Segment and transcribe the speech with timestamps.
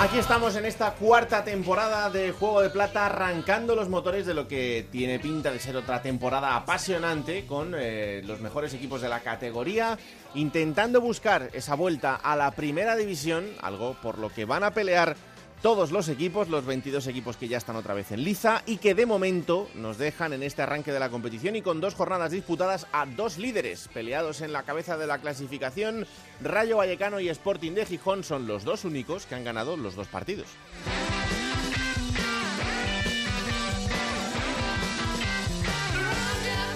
[0.00, 4.46] Aquí estamos en esta cuarta temporada de Juego de Plata, arrancando los motores de lo
[4.46, 9.20] que tiene pinta de ser otra temporada apasionante con eh, los mejores equipos de la
[9.20, 9.98] categoría,
[10.36, 15.16] intentando buscar esa vuelta a la primera división, algo por lo que van a pelear
[15.62, 18.94] todos los equipos, los 22 equipos que ya están otra vez en liza y que
[18.94, 22.86] de momento nos dejan en este arranque de la competición y con dos jornadas disputadas
[22.92, 26.06] a dos líderes peleados en la cabeza de la clasificación.
[26.40, 30.08] Rayo Vallecano y Sporting de Gijón son los dos únicos que han ganado los dos
[30.08, 30.46] partidos.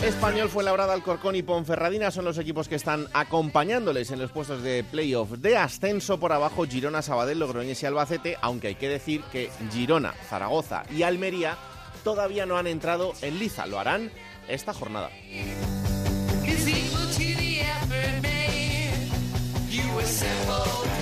[0.02, 4.60] Español fue labrada Alcorcón y Ponferradina son los equipos que están acompañándoles en los puestos
[4.60, 9.22] de playoff de ascenso por abajo Girona, Sabadell, Logroñés y Albacete, aunque hay que decir
[9.30, 11.56] que Girona, Zaragoza y Almería
[12.02, 14.10] todavía no han entrado en liza, lo harán
[14.48, 15.08] esta jornada.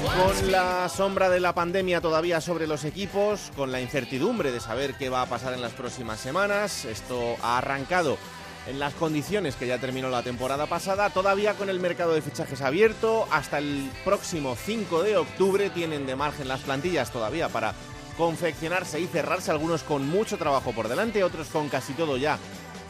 [0.05, 4.95] Con la sombra de la pandemia todavía sobre los equipos, con la incertidumbre de saber
[4.99, 8.19] qué va a pasar en las próximas semanas, esto ha arrancado
[8.67, 12.61] en las condiciones que ya terminó la temporada pasada, todavía con el mercado de fichajes
[12.63, 17.75] abierto, hasta el próximo 5 de octubre tienen de margen las plantillas todavía para
[18.17, 22.39] confeccionarse y cerrarse, algunos con mucho trabajo por delante, otros con casi todo ya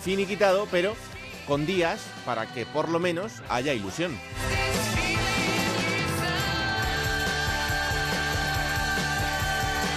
[0.02, 0.94] finiquitado, pero
[1.46, 4.18] con días para que por lo menos haya ilusión.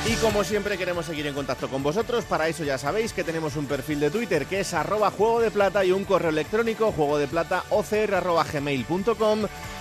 [0.06, 3.56] Y como siempre queremos seguir en contacto con vosotros, para eso ya sabéis que tenemos
[3.56, 7.18] un perfil de Twitter que es arroba juego de plata y un correo electrónico juego
[7.18, 7.64] de plata.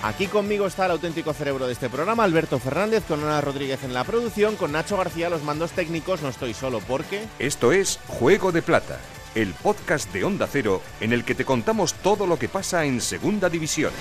[0.05, 3.95] Aquí conmigo está el auténtico cerebro de este programa, Alberto Fernández, con Ana Rodríguez en
[3.95, 7.25] la producción, con Nacho García los mandos técnicos, no estoy solo porque...
[7.41, 9.01] Esto es Juego de Plata,
[9.35, 13.01] el podcast de Onda Cero en el que te contamos todo lo que pasa en
[13.01, 13.93] Segunda División.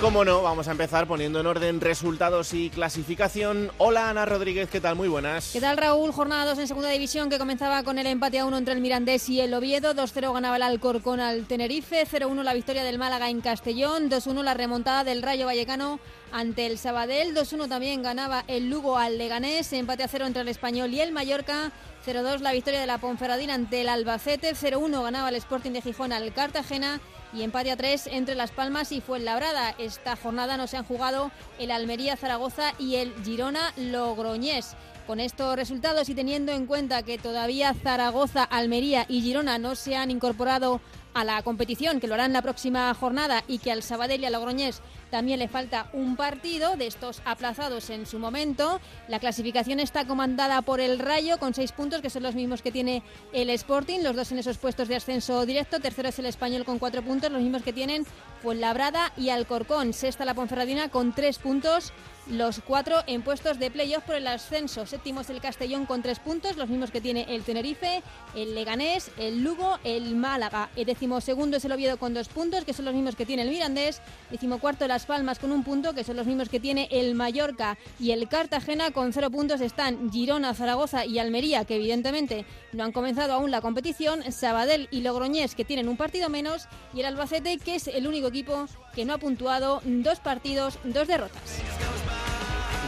[0.00, 3.72] Cómo no, vamos a empezar poniendo en orden resultados y clasificación.
[3.78, 4.94] Hola Ana Rodríguez, ¿qué tal?
[4.94, 5.52] Muy buenas.
[5.54, 6.12] ¿Qué tal Raúl?
[6.12, 9.26] Jornada 2 en segunda división que comenzaba con el empate a 1 entre el Mirandés
[9.30, 9.94] y el Oviedo.
[9.94, 12.06] 2-0 ganaba el Alcorcón al Tenerife.
[12.06, 14.10] 0-1 la victoria del Málaga en Castellón.
[14.10, 15.98] 2-1 la remontada del Rayo Vallecano
[16.30, 17.34] ante el Sabadell.
[17.34, 19.72] 2-1 también ganaba el Lugo al Leganés.
[19.72, 21.72] Empate a 0 entre el Español y el Mallorca.
[22.06, 24.54] 0-2 la victoria de la Ponferradina ante el Albacete.
[24.54, 27.00] 0-1 ganaba el Sporting de Gijón al Cartagena
[27.32, 29.74] y empate a tres entre Las Palmas y Fuenlabrada.
[29.78, 34.76] Esta jornada no se han jugado el Almería Zaragoza y el Girona Logroñés.
[35.06, 39.94] Con estos resultados y teniendo en cuenta que todavía Zaragoza, Almería y Girona no se
[39.94, 40.80] han incorporado
[41.14, 44.32] a la competición, que lo harán la próxima jornada, y que al Sabadell y al
[44.32, 48.80] Logroñés también le falta un partido de estos aplazados en su momento.
[49.08, 52.72] La clasificación está comandada por el Rayo con seis puntos, que son los mismos que
[52.72, 53.02] tiene
[53.32, 55.80] el Sporting, los dos en esos puestos de ascenso directo.
[55.80, 58.06] Tercero es el Español con cuatro puntos, los mismos que tienen
[58.42, 59.92] Fuenlabrada y Alcorcón.
[59.92, 61.92] Sexta la Ponferradina con tres puntos
[62.28, 64.84] los cuatro en puestos de playoff por el ascenso.
[64.86, 68.02] Séptimo es el Castellón con tres puntos, los mismos que tiene el Tenerife,
[68.34, 70.68] el Leganés, el Lugo, el Málaga.
[70.76, 73.42] El décimo segundo es el Oviedo con dos puntos, que son los mismos que tiene
[73.42, 74.00] el Mirandés.
[74.30, 77.76] Décimo cuarto Las Palmas con un punto, que son los mismos que tiene el Mallorca
[78.00, 78.92] y el Cartagena.
[78.92, 83.60] Con cero puntos están Girona, Zaragoza y Almería, que evidentemente no han comenzado aún la
[83.60, 84.32] competición.
[84.32, 86.66] Sabadell y Logroñés, que tienen un partido menos.
[86.94, 88.64] Y el Albacete, que es el único equipo
[88.94, 91.60] que no ha puntuado dos partidos, dos derrotas.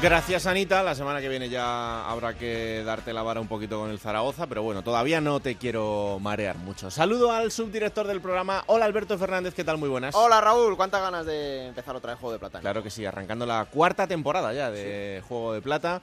[0.00, 3.90] Gracias Anita, la semana que viene ya habrá que darte la vara un poquito con
[3.90, 6.88] el Zaragoza, pero bueno, todavía no te quiero marear mucho.
[6.88, 9.76] Saludo al subdirector del programa, hola Alberto Fernández, ¿qué tal?
[9.76, 10.14] Muy buenas.
[10.14, 12.60] Hola Raúl, ¿cuántas ganas de empezar otra vez Juego de Plata?
[12.60, 16.00] Claro que sí, arrancando la cuarta temporada ya de Juego de Plata.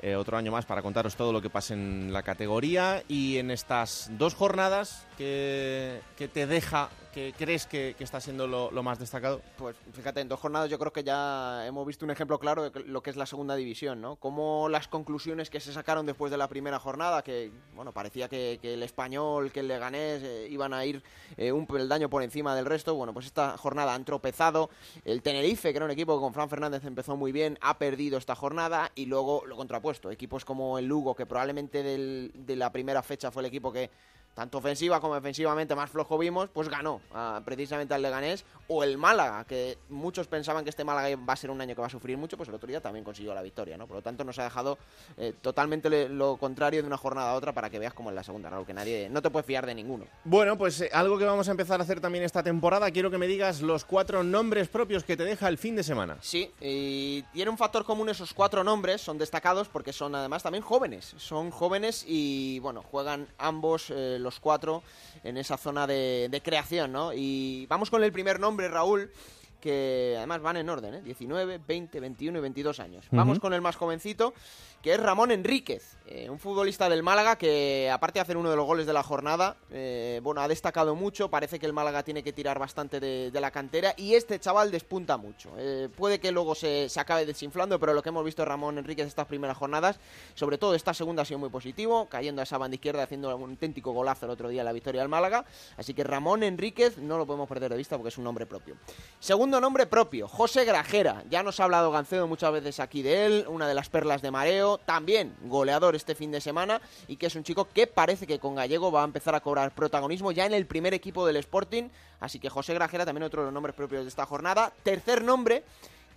[0.00, 3.50] Eh, otro año más para contaros todo lo que pasa en la categoría y en
[3.50, 9.42] estas dos jornadas que, que te deja ¿Qué crees que, está siendo lo, más destacado?
[9.56, 12.84] Pues fíjate, en dos jornadas yo creo que ya hemos visto un ejemplo claro de
[12.84, 14.14] lo que es la segunda división, ¿no?
[14.14, 18.60] Como las conclusiones que se sacaron después de la primera jornada, que bueno, parecía que,
[18.62, 21.02] el español, que el leganés eh, iban a ir
[21.36, 24.70] eh, un peldaño por encima del resto, bueno, pues esta jornada han tropezado.
[25.04, 28.16] El Tenerife, que era un equipo que con Fran Fernández empezó muy bien, ha perdido
[28.18, 30.12] esta jornada y luego lo contrapuesto.
[30.12, 33.90] Equipos como el Lugo, que probablemente de la primera fecha fue el equipo que
[34.38, 37.00] tanto ofensiva como defensivamente más flojo vimos, pues ganó
[37.44, 38.44] precisamente al Leganés.
[38.68, 41.80] O el Málaga, que muchos pensaban que este Málaga va a ser un año que
[41.80, 43.86] va a sufrir mucho, pues el otro día también consiguió la victoria, ¿no?
[43.86, 44.78] Por lo tanto, nos ha dejado
[45.16, 48.22] eh, totalmente lo contrario de una jornada a otra para que veas como en la
[48.22, 50.04] segunda, Raúl, que nadie, no te puede fiar de ninguno.
[50.22, 53.18] Bueno, pues eh, algo que vamos a empezar a hacer también esta temporada, quiero que
[53.18, 56.18] me digas los cuatro nombres propios que te deja el fin de semana.
[56.20, 60.62] Sí, y tiene un factor común esos cuatro nombres, son destacados porque son además también
[60.62, 64.82] jóvenes, son jóvenes y bueno, juegan ambos eh, los cuatro
[65.24, 67.12] en esa zona de, de, creación, ¿no?
[67.12, 69.10] Y vamos con el primer nombre, Raúl,
[69.60, 71.02] que además van en orden, ¿eh?
[71.02, 73.06] 19, 20, 21 y 22 años.
[73.10, 74.34] Vamos con el más jovencito,
[74.82, 78.56] que es Ramón Enríquez, eh, un futbolista del Málaga que, aparte de hacer uno de
[78.56, 82.22] los goles de la jornada, eh, bueno, ha destacado mucho, parece que el Málaga tiene
[82.22, 85.50] que tirar bastante de, la cantera y este chaval despunta mucho.
[85.56, 88.78] Eh, puede que luego se, se, acabe desinflando, pero lo que hemos visto de Ramón
[88.78, 90.00] Enríquez estas primeras jornadas,
[90.34, 93.50] sobre todo esta segunda ha sido muy positivo, cayendo a esa banda izquierda, haciendo un
[93.50, 95.44] auténtico golazo el otro día en la victoria del Málaga,
[95.76, 98.76] así que Ramón Enríquez no lo podemos perder de vista porque es un nombre propio.
[99.20, 103.46] Segundo nombre propio, José Grajera, ya nos ha hablado Gancedo muchas veces aquí de él,
[103.48, 107.34] una de las perlas de mareo, también goleador este fin de semana y que es
[107.34, 110.52] un chico que parece que con Gallego va a empezar a cobrar protagonismo ya en
[110.52, 111.88] el primer equipo del Sporting,
[112.20, 114.72] así que José Grajera también otro de los nombres propios de esta jornada.
[114.82, 115.64] Tercer nombre,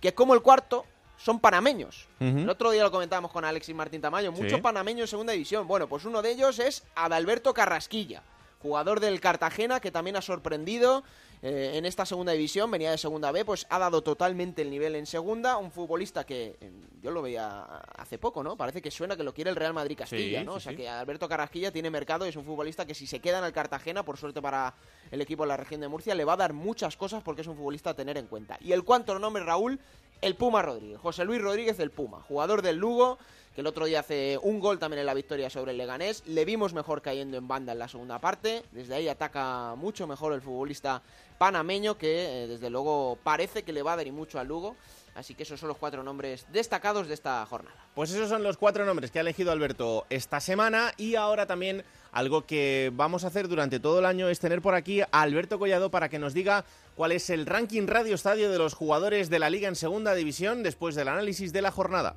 [0.00, 0.84] que como el cuarto,
[1.16, 2.08] son panameños.
[2.20, 5.66] El otro día lo comentábamos con Alexis Martín Tamayo, muchos panameños en segunda división.
[5.66, 8.22] Bueno, pues uno de ellos es Adalberto Carrasquilla,
[8.60, 11.04] jugador del Cartagena que también ha sorprendido
[11.44, 14.94] eh, en esta segunda división, venía de segunda B, pues ha dado totalmente el nivel
[14.94, 15.56] en segunda.
[15.56, 16.70] Un futbolista que eh,
[17.02, 17.62] yo lo veía
[17.96, 18.56] hace poco, ¿no?
[18.56, 20.54] Parece que suena que lo quiere el Real Madrid Castilla, ¿no?
[20.54, 23.40] o sea que Alberto Carrasquilla tiene mercado y es un futbolista que si se queda
[23.40, 24.74] en el Cartagena, por suerte para
[25.10, 27.48] el equipo de la región de Murcia, le va a dar muchas cosas porque es
[27.48, 28.56] un futbolista a tener en cuenta.
[28.60, 29.80] Y el cuarto nombre, Raúl,
[30.20, 31.00] el Puma Rodríguez.
[31.00, 33.18] José Luis Rodríguez, el Puma, jugador del Lugo
[33.54, 36.22] que el otro día hace un gol también en la victoria sobre el Leganés.
[36.26, 38.62] Le vimos mejor cayendo en banda en la segunda parte.
[38.72, 41.02] Desde ahí ataca mucho mejor el futbolista
[41.38, 44.76] panameño, que eh, desde luego parece que le va a dar y mucho al Lugo.
[45.14, 47.76] Así que esos son los cuatro nombres destacados de esta jornada.
[47.94, 51.84] Pues esos son los cuatro nombres que ha elegido Alberto esta semana y ahora también
[52.12, 55.58] algo que vamos a hacer durante todo el año es tener por aquí a Alberto
[55.58, 56.64] Collado para que nos diga
[56.94, 60.62] cuál es el ranking Radio Estadio de los jugadores de la liga en segunda división
[60.62, 62.16] después del análisis de la jornada.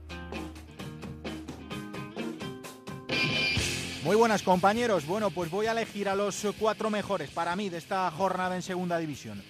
[4.05, 5.07] Muy buenas compañeros.
[5.07, 8.61] Bueno, pues voy a elegir a los cuatro mejores para mí de esta jornada en
[8.61, 9.41] Segunda División.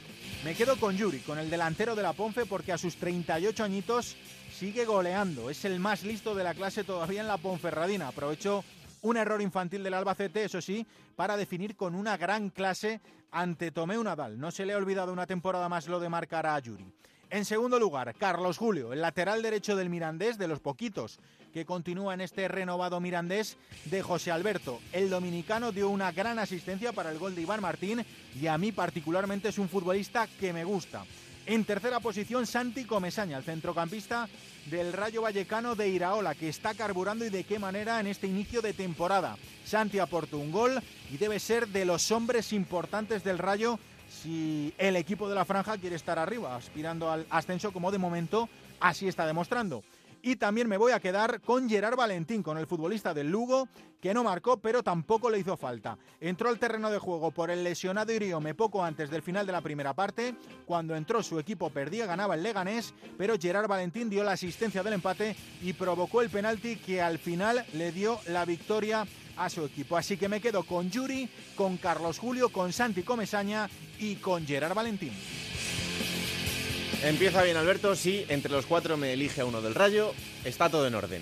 [0.45, 4.15] Me quedo con Yuri, con el delantero de la Ponfe, porque a sus 38 añitos
[4.57, 5.49] sigue goleando.
[5.49, 8.07] Es el más listo de la clase todavía en la Ponferradina.
[8.07, 8.63] Aprovecho
[9.01, 10.87] un error infantil del Albacete, eso sí,
[11.17, 13.01] para definir con una gran clase
[13.31, 14.39] ante Tomeu Nadal.
[14.39, 16.85] No se le ha olvidado una temporada más lo de marcar a Yuri.
[17.31, 21.19] En segundo lugar, Carlos Julio, el lateral derecho del Mirandés, de los poquitos
[21.53, 24.79] que continúa en este renovado Mirandés de José Alberto.
[24.91, 28.05] El dominicano dio una gran asistencia para el gol de Iván Martín
[28.39, 31.03] y a mí particularmente es un futbolista que me gusta.
[31.47, 34.27] En tercera posición, Santi Comesaña, el centrocampista
[34.65, 38.61] del Rayo Vallecano de Iraola, que está carburando y de qué manera en este inicio
[38.61, 39.37] de temporada.
[39.63, 40.81] Santi aportó un gol
[41.11, 43.79] y debe ser de los hombres importantes del Rayo
[44.21, 48.49] si el equipo de la franja quiere estar arriba, aspirando al ascenso como de momento
[48.79, 49.83] así está demostrando.
[50.21, 53.67] Y también me voy a quedar con Gerard Valentín, con el futbolista del Lugo,
[54.01, 55.99] que no marcó, pero tampoco le hizo falta.
[56.19, 59.61] Entró al terreno de juego por el lesionado Iriome poco antes del final de la
[59.61, 60.33] primera parte.
[60.65, 64.93] Cuando entró su equipo perdía, ganaba el Leganés, pero Gerard Valentín dio la asistencia del
[64.93, 69.05] empate y provocó el penalti que al final le dio la victoria
[69.37, 69.97] a su equipo.
[69.97, 74.73] Así que me quedo con Yuri, con Carlos Julio, con Santi Comesaña y con Gerard
[74.73, 75.11] Valentín.
[77.03, 80.87] Empieza bien Alberto, sí, entre los cuatro me elige a uno del Rayo, está todo
[80.87, 81.21] en orden.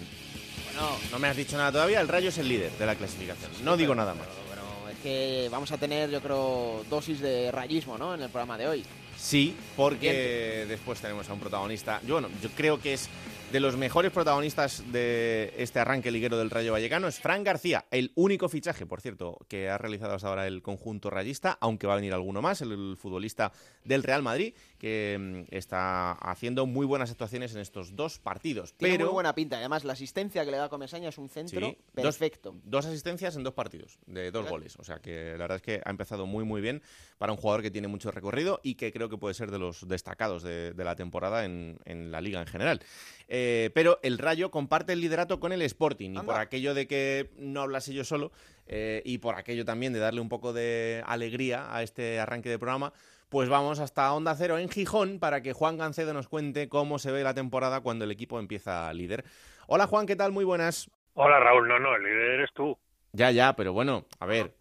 [0.65, 3.51] Bueno, no me has dicho nada todavía, el Rayo es el líder de la clasificación,
[3.63, 4.27] no digo nada más.
[4.49, 8.15] Pero, es que vamos a tener, yo creo, dosis de rayismo, ¿no?
[8.15, 8.85] En el programa de hoy.
[9.17, 13.09] Sí, porque después tenemos a un protagonista, yo, bueno, yo creo que es
[13.53, 18.11] de los mejores protagonistas de este arranque liguero del Rayo Vallecano es Fran García, el
[18.15, 21.97] único fichaje, por cierto, que ha realizado hasta ahora el conjunto rayista, aunque va a
[21.97, 23.51] venir alguno más, el, futbolista
[23.83, 28.73] del Real Madrid, que mm, está haciendo muy buenas actuaciones en estos dos partidos.
[28.73, 29.05] Tiene pero...
[29.05, 32.55] muy buena pinta, además la asistencia que le da Comesaña es un centro perfecto.
[32.63, 35.79] Dos, asistencias en dos partidos, de dos goles, o sea que la verdad es que
[35.85, 36.81] ha empezado muy muy bien
[37.19, 39.87] para un jugador que tiene mucho recorrido y que creo que puede ser de los
[39.87, 42.81] destacados de, la temporada en, en la liga en general.
[43.27, 47.29] Eh, pero el Rayo comparte el liderato con el Sporting y por aquello de que
[47.37, 48.31] no hablase yo solo
[48.67, 52.59] eh, y por aquello también de darle un poco de alegría a este arranque de
[52.59, 52.93] programa,
[53.29, 57.11] pues vamos hasta Onda Cero en Gijón para que Juan Gancedo nos cuente cómo se
[57.11, 59.23] ve la temporada cuando el equipo empieza líder.
[59.67, 60.31] Hola Juan, ¿qué tal?
[60.31, 60.89] Muy buenas.
[61.15, 62.77] Hola Raúl, no, no, el líder eres tú.
[63.13, 64.53] Ya, ya, pero bueno, a ver.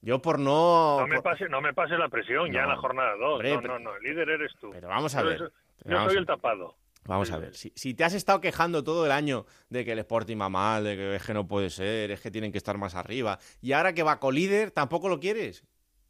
[0.00, 1.00] Yo por no...
[1.00, 3.32] No me pase, no me pase la presión ya en la jornada 2.
[3.34, 4.70] hombre, No, no, no, el líder eres tú.
[4.70, 5.38] Pero vamos a Yo ver.
[5.38, 5.48] soy-
[5.84, 6.74] Yo vamos soy a el tapado.
[7.08, 9.98] Vamos a ver, si, si te has estado quejando todo el año de que el
[10.00, 12.76] Sporting va mal, de que es que no puede ser, es que tienen que estar
[12.76, 15.64] más arriba, y ahora que va colíder, ¿tampoco lo quieres?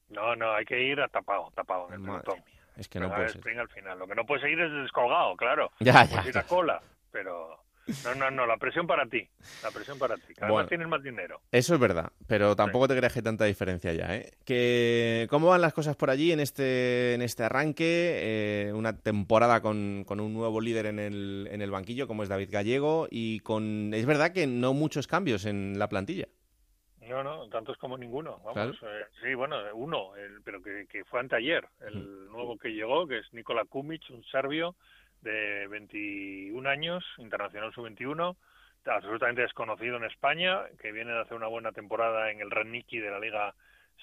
[0.08, 2.42] No, no, hay que ir a tapado, tapado en el pelotón.
[2.76, 3.58] es que no puede ser.
[3.60, 3.96] al final.
[3.96, 5.70] Lo que no puedes seguir es descolgado, claro.
[5.78, 7.67] Ya, ya, Puedes ir a cola, pero...
[8.04, 9.26] No, no, no, la presión para ti.
[9.62, 10.34] La presión para ti.
[10.34, 10.64] Cada Bueno.
[10.64, 11.40] vez tienes más dinero.
[11.50, 14.30] Eso es verdad, pero tampoco te creas que hay tanta diferencia ya, ¿eh?
[14.44, 17.86] Que, ¿Cómo van las cosas por allí en este, en este arranque?
[17.88, 22.28] Eh, una temporada con, con un nuevo líder en el, en el banquillo, como es
[22.28, 23.92] David Gallego, y con...
[23.94, 26.26] Es verdad que no muchos cambios en la plantilla.
[27.08, 28.38] No, no, tantos como ninguno.
[28.44, 28.98] Vamos, Claro.
[28.98, 33.20] eh, sí, bueno, uno, el- pero que, que fue anteayer, el nuevo que llegó, que
[33.20, 34.76] es Nikola Kumic, un serbio
[35.22, 38.36] de 21 años, internacional sub-21,
[38.86, 43.10] absolutamente desconocido en España, que viene de hacer una buena temporada en el Reniki de
[43.10, 43.54] la Liga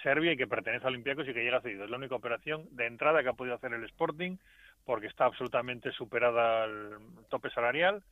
[0.04, 1.86] Serbia y que pertenece a Olympiacos y que llega cedido.
[1.86, 4.38] Es la única operación de entrada que ha podido hacer el Sporting
[4.84, 8.04] porque está absolutamente superada al tope salarial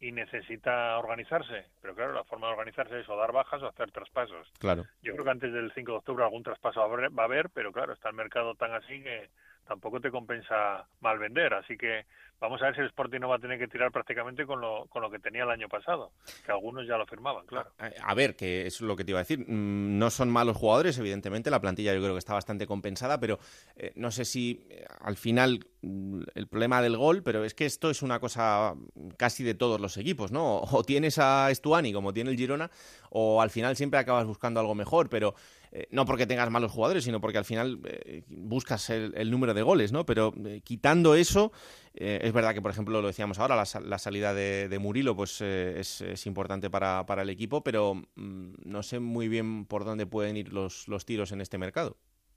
[0.00, 1.66] y necesita organizarse.
[1.80, 4.50] Pero claro, la forma de organizarse es o dar bajas o hacer traspasos.
[4.58, 4.84] Claro.
[5.02, 7.92] Yo creo que antes del 5 de octubre algún traspaso va a haber, pero claro,
[7.92, 9.30] está el mercado tan así que
[9.66, 11.54] tampoco te compensa mal vender.
[11.54, 12.06] Así que
[12.42, 14.86] vamos a ver si el Sporting no va a tener que tirar prácticamente con lo,
[14.86, 16.10] con lo que tenía el año pasado,
[16.44, 17.70] que algunos ya lo firmaban, claro.
[17.78, 19.38] A, ver, que es lo que te iba a decir.
[19.38, 21.50] Mm, No son malos jugadores, evidentemente.
[21.50, 23.38] La plantilla yo creo que está bastante compensada, pero
[23.76, 27.64] eh, no sé si eh, al final mm, el problema del gol, pero es que
[27.64, 28.74] esto es una cosa
[29.16, 30.62] casi de todos los equipos, ¿no?
[30.72, 32.72] O tienes a Estuani como tiene el Girona,
[33.10, 35.36] o al final siempre acabas buscando algo mejor, pero
[35.70, 37.78] eh, no porque tengas malos jugadores, sino porque al final
[38.26, 40.04] buscas el, número de goles, ¿no?
[40.04, 40.34] Pero
[40.64, 41.52] quitando eso,
[41.94, 45.40] eh, es verdad que, por ejemplo, lo decíamos ahora, la, la salida de, Murilo pues
[45.40, 50.36] eh, es, importante para, el equipo, pero mm, no sé muy bien por dónde pueden
[50.36, 51.96] ir los, tiros en este mercado.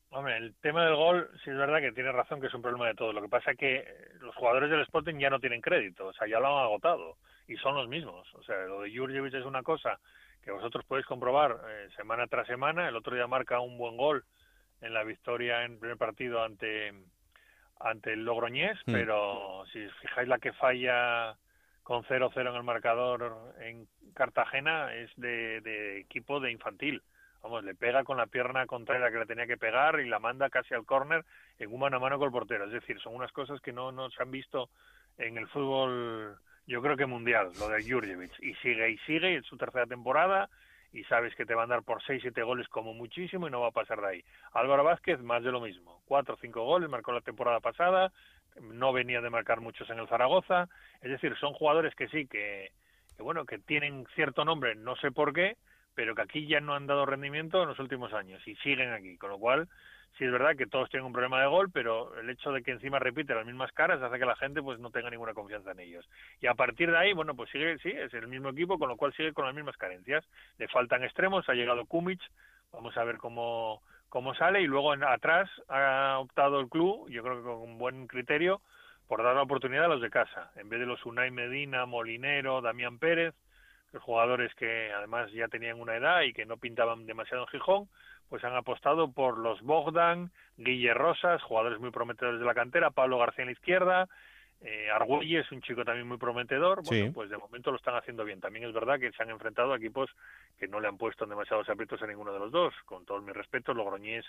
[0.10, 2.88] Hombre, el tema del gol, sí es verdad que tiene razón que es un problema
[2.88, 3.14] de todos.
[3.14, 3.86] Lo que pasa es que
[4.22, 7.56] los jugadores del Sporting ya no tienen crédito, o sea, ya lo han agotado y
[7.58, 8.28] son los mismos.
[8.34, 10.00] O sea, lo de Jurjevic es una cosa
[10.42, 12.88] que vosotros podéis comprobar eh, semana tras semana.
[12.88, 14.24] El otro día marca un buen gol
[14.82, 16.94] en la victoria en primer partido ante
[17.80, 18.92] ante el Logroñés, Hmm.
[18.92, 21.36] pero si os fijáis la que falla
[21.84, 27.02] con 0-0 en el marcador en Cartagena es de, de equipo de infantil.
[27.44, 30.50] Vamos, le pega con la pierna contraria que le tenía que pegar y la manda
[30.50, 31.24] casi al córner
[31.60, 32.66] en un mano a mano con el portero.
[32.66, 34.70] Es decir, son unas cosas que no, no se han visto
[35.20, 38.32] en el fútbol, yo creo que mundial, lo de Jurjevic.
[38.40, 40.50] Y sigue y sigue, en su tercera temporada,
[40.96, 43.60] y sabes que te van a dar por 6, 7 goles como muchísimo y no
[43.60, 44.24] va a pasar de ahí.
[44.54, 46.02] Álvaro Vázquez, más de lo mismo.
[46.06, 48.14] 4 o 5 goles, marcó la temporada pasada,
[48.62, 50.70] no venía de marcar muchos en el Zaragoza.
[51.02, 52.72] Es decir, son jugadores que sí, que,
[53.18, 55.58] que bueno, que tienen cierto nombre, no sé por qué,
[55.96, 59.18] pero que aquí ya no han dado rendimiento en los últimos años y siguen aquí.
[59.18, 59.68] Con lo cual,
[60.18, 62.72] sí es verdad que todos tienen un problema de gol, pero el hecho de que
[62.72, 65.80] encima repite las mismas caras hace que la gente pues no tenga ninguna confianza en
[65.80, 66.08] ellos.
[66.42, 68.98] Y a partir de ahí, bueno, pues sigue, sí, es el mismo equipo, con lo
[68.98, 70.26] cual sigue con las mismas carencias.
[70.58, 72.22] Le faltan extremos, ha llegado Kumic,
[72.72, 77.24] vamos a ver cómo, cómo sale, y luego en, atrás ha optado el club, yo
[77.24, 78.62] creo que con un buen criterio,
[79.08, 82.62] por dar la oportunidad a los de casa, en vez de los Unai Medina, Molinero,
[82.62, 83.36] Damián Pérez,
[83.92, 87.88] los jugadores que además ya tenían una edad y que no pintaban demasiado en Gijón,
[88.30, 93.18] pues han apostado por los Bogdan, Guille Rosas, jugadores muy prometedores de la cantera, Pablo
[93.20, 94.08] García en la izquierda,
[94.62, 97.12] eh, Argüelles, un chico también muy prometedor, bueno, Sí.
[97.12, 98.40] pues de momento lo están haciendo bien.
[98.40, 100.10] También es verdad que se han enfrentado a equipos
[100.58, 102.74] que no le han puesto demasiados aprietos a ninguno de los dos.
[102.86, 104.26] Con todos mis respetos, Logroñés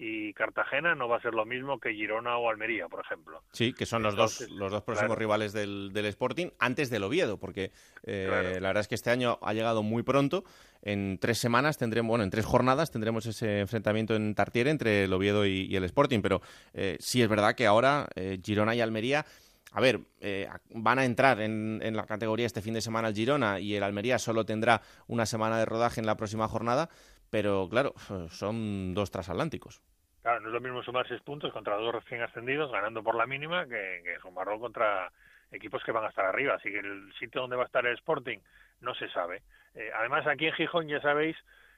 [0.00, 3.42] y Cartagena no va a ser lo mismo que Girona o Almería, por ejemplo.
[3.52, 5.18] Sí, que son los dos, los dos próximos claro.
[5.18, 7.72] rivales del, del Sporting antes del Oviedo, porque
[8.04, 8.60] eh, Claro.
[8.60, 10.44] la verdad es que este año ha llegado muy pronto.
[10.82, 15.12] En tres semanas tendremos, bueno, en tres jornadas tendremos ese enfrentamiento en Tartiere entre el
[15.12, 16.40] Oviedo y, y el Sporting, pero
[16.72, 19.26] eh, sí es verdad que ahora eh, Girona y Almería.
[19.72, 23.14] A ver, eh, van a entrar en, en la categoría este fin de semana el
[23.14, 26.88] Girona y el Almería solo tendrá una semana de rodaje en la próxima jornada,
[27.30, 27.94] pero claro,
[28.30, 29.82] son dos transatlánticos.
[30.22, 33.26] Claro, no es lo mismo sumar seis puntos contra dos recién ascendidos, ganando por la
[33.26, 35.10] mínima, que, que sumarlo contra
[35.50, 36.54] equipos que van a estar arriba.
[36.54, 38.38] Así que el sitio donde va a estar el Sporting
[38.80, 39.42] no se sabe.
[39.74, 41.36] Eh, además, aquí en Gijón ya sabéis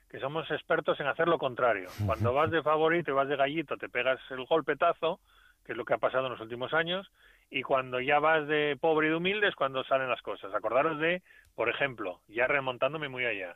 [0.09, 1.87] que somos expertos en hacer lo contrario.
[2.05, 5.21] Cuando vas de favorito y vas de gallito, te pegas el golpetazo,
[5.65, 7.09] que es lo que ha pasado en los últimos años,
[7.49, 10.53] y cuando ya vas de pobre y de humilde es cuando salen las cosas.
[10.53, 11.21] Acordaros de,
[11.55, 13.55] por ejemplo, ya remontándome muy allá,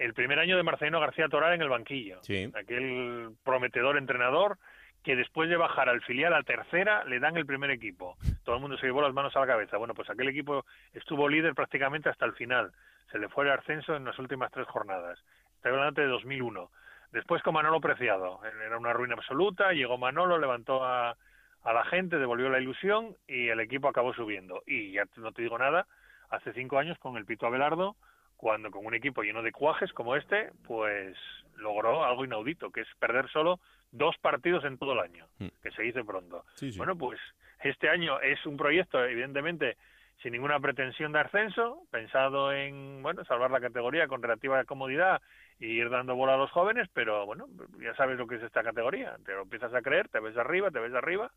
[0.00, 2.20] el primer año de Marcelino García Toral en el banquillo.
[2.22, 2.50] Sí.
[2.54, 4.56] Aquel prometedor entrenador
[5.04, 8.16] que después de bajar al filial a tercera le dan el primer equipo.
[8.42, 9.76] Todo el mundo se llevó las manos a la cabeza.
[9.76, 10.64] Bueno, pues aquel equipo
[10.94, 12.72] estuvo líder prácticamente hasta el final.
[13.12, 15.22] Se le fue el ascenso en las últimas tres jornadas.
[15.56, 16.70] Estoy hablando de 2001.
[17.12, 22.18] Después con Manolo Preciado, era una ruina absoluta, llegó Manolo, levantó a, a la gente,
[22.18, 24.62] devolvió la ilusión y el equipo acabó subiendo.
[24.66, 25.86] Y ya no te digo nada,
[26.30, 27.96] hace cinco años con el Pito Abelardo,
[28.40, 31.14] cuando con un equipo lleno de cuajes como este, pues
[31.56, 33.60] logró algo inaudito, que es perder solo
[33.92, 35.48] dos partidos en todo el año, mm.
[35.62, 36.46] que se dice pronto.
[36.78, 37.20] Bueno, pues
[37.62, 39.76] este año es un proyecto, evidentemente,
[40.22, 45.20] sin ninguna pretensión de ascenso, pensado en, bueno, salvar la categoría con relativa comodidad
[45.58, 47.46] y ir dando bola a los jóvenes, pero bueno,
[47.78, 50.70] ya sabes lo que es esta categoría, te lo empiezas a creer, te ves arriba,
[50.70, 51.30] te ves arriba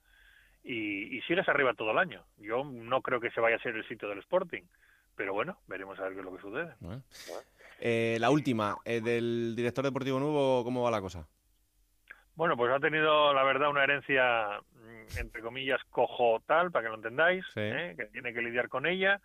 [0.64, 2.24] y, y sigues arriba todo el año.
[2.38, 4.64] Yo no creo que se vaya a ser el sitio del Sporting,
[5.16, 6.74] pero bueno, veremos a ver qué es lo que sucede.
[7.80, 11.28] Eh, la última, eh, del director deportivo nuevo, ¿cómo va la cosa?
[12.36, 16.90] Bueno, pues ha tenido, la verdad, una herencia, mm, entre comillas, cojo tal, para que
[16.90, 17.94] lo entendáis, ¿eh?
[17.96, 19.22] que tiene que lidiar con ella.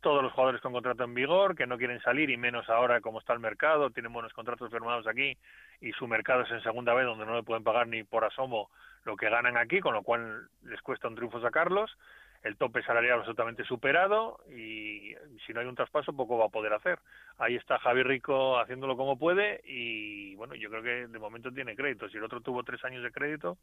[0.00, 3.20] Todos los jugadores con contrato en vigor, que no quieren salir, y menos ahora como
[3.20, 5.38] está el mercado, tienen buenos contratos firmados aquí,
[5.80, 8.68] y su mercado es en segunda vez, donde no le pueden pagar ni por asomo
[9.04, 11.96] lo que ganan aquí, con lo cual les cuesta un triunfo sacarlos
[12.42, 15.14] el tope salarial absolutamente superado y
[15.46, 16.98] si no hay un traspaso poco va a poder hacer.
[17.38, 21.76] Ahí está Javi Rico haciéndolo como puede y bueno, yo creo que de momento tiene
[21.76, 22.08] crédito.
[22.08, 23.58] Si el otro tuvo tres años de crédito,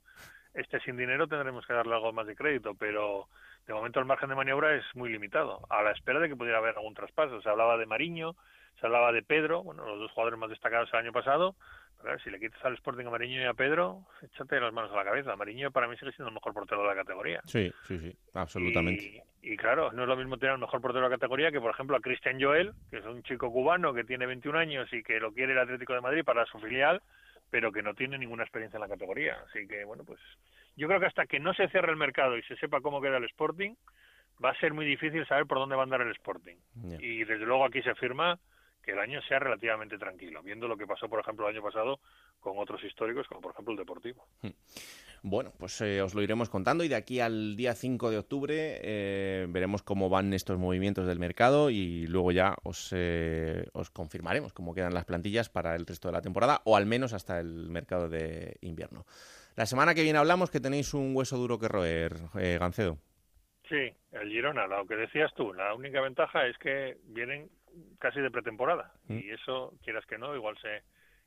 [0.53, 3.27] este sin dinero tendremos que darle algo más de crédito, pero
[3.67, 6.59] de momento el margen de maniobra es muy limitado, a la espera de que pudiera
[6.59, 7.41] haber algún traspaso.
[7.41, 8.35] Se hablaba de Mariño,
[8.79, 11.55] se hablaba de Pedro, bueno, los dos jugadores más destacados el año pasado,
[12.23, 15.03] si le quitas al Sporting a Mariño y a Pedro, échate las manos a la
[15.03, 15.35] cabeza.
[15.35, 17.41] Mariño para mí sigue siendo el mejor portero de la categoría.
[17.45, 19.23] Sí, sí, sí, absolutamente.
[19.41, 21.71] Y, claro, no es lo mismo tener el mejor portero de la categoría que, por
[21.71, 25.19] ejemplo, a Cristian Joel, que es un chico cubano que tiene 21 años y que
[25.19, 27.01] lo quiere el Atlético de Madrid para su filial,
[27.49, 29.37] pero que no tiene ninguna experiencia en la categoría.
[29.47, 30.19] Así que, bueno, pues
[30.75, 33.17] yo creo que hasta que no se cierre el mercado y se sepa cómo queda
[33.17, 33.75] el Sporting,
[34.43, 36.55] va a ser muy difícil saber por dónde va a andar el Sporting.
[36.99, 38.39] Y desde luego aquí se afirma
[38.89, 41.99] que el año sea relativamente tranquilo, viendo lo que pasó, por ejemplo, el año pasado
[42.39, 44.25] con otros históricos, como por ejemplo el Deportivo.
[44.41, 44.49] Hmm.
[45.21, 48.79] Bueno, pues eh, os lo iremos contando y de aquí al día 5 de octubre
[48.81, 54.53] eh, veremos cómo van estos movimientos del mercado y luego ya os, eh, os confirmaremos
[54.53, 57.69] cómo quedan las plantillas para el resto de la temporada o al menos hasta el
[57.69, 59.05] mercado de invierno.
[59.55, 62.97] La semana que viene hablamos que tenéis un hueso duro que roer, Gancedo.
[63.67, 67.49] Sí, el Girona, lo que decías tú, la única ventaja es que vienen
[67.99, 69.17] casi de pretemporada mm.
[69.17, 70.83] y eso, quieras que no, igual se,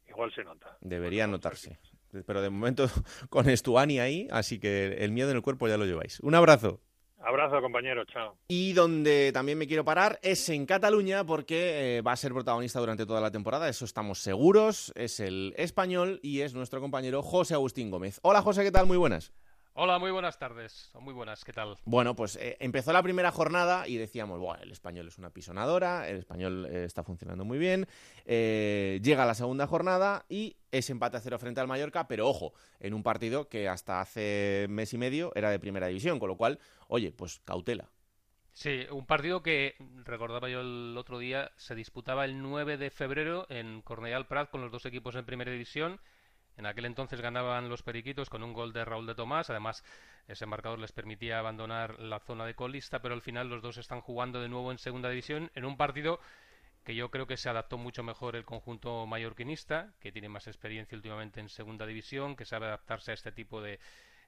[0.08, 0.76] igual se nota.
[0.80, 1.78] Debería notarse.
[2.26, 2.86] Pero de momento
[3.30, 6.20] con Estuani ahí, así que el miedo en el cuerpo ya lo lleváis.
[6.20, 6.80] Un abrazo.
[7.24, 8.36] Abrazo, compañero, chao.
[8.48, 12.80] Y donde también me quiero parar es en Cataluña, porque eh, va a ser protagonista
[12.80, 14.92] durante toda la temporada, eso estamos seguros.
[14.96, 18.18] Es el español y es nuestro compañero José Agustín Gómez.
[18.22, 18.86] Hola, José, ¿qué tal?
[18.86, 19.32] Muy buenas.
[19.74, 20.90] Hola, muy buenas tardes.
[21.00, 21.78] Muy buenas, ¿qué tal?
[21.86, 26.10] Bueno, pues eh, empezó la primera jornada y decíamos, bueno, el español es una pisonadora,
[26.10, 27.86] el español eh, está funcionando muy bien.
[28.26, 32.52] Eh, llega la segunda jornada y es empate a cero frente al Mallorca, pero ojo,
[32.80, 36.36] en un partido que hasta hace mes y medio era de primera división, con lo
[36.36, 36.58] cual,
[36.88, 37.88] oye, pues cautela.
[38.52, 43.46] Sí, un partido que, recordaba yo el otro día, se disputaba el 9 de febrero
[43.48, 45.98] en Cornellà Prat con los dos equipos en primera división
[46.56, 49.50] en aquel entonces ganaban los Periquitos con un gol de Raúl de Tomás.
[49.50, 49.84] Además,
[50.28, 54.00] ese marcador les permitía abandonar la zona de colista, pero al final los dos están
[54.00, 56.20] jugando de nuevo en segunda división en un partido
[56.84, 60.96] que yo creo que se adaptó mucho mejor el conjunto mallorquinista, que tiene más experiencia
[60.96, 63.78] últimamente en segunda división, que sabe adaptarse a este tipo de,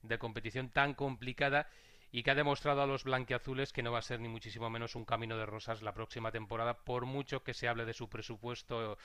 [0.02, 1.68] de competición tan complicada
[2.14, 4.94] y que ha demostrado a los blanquiazules que no va a ser ni muchísimo menos
[4.94, 8.96] un camino de rosas la próxima temporada, por mucho que se hable de su presupuesto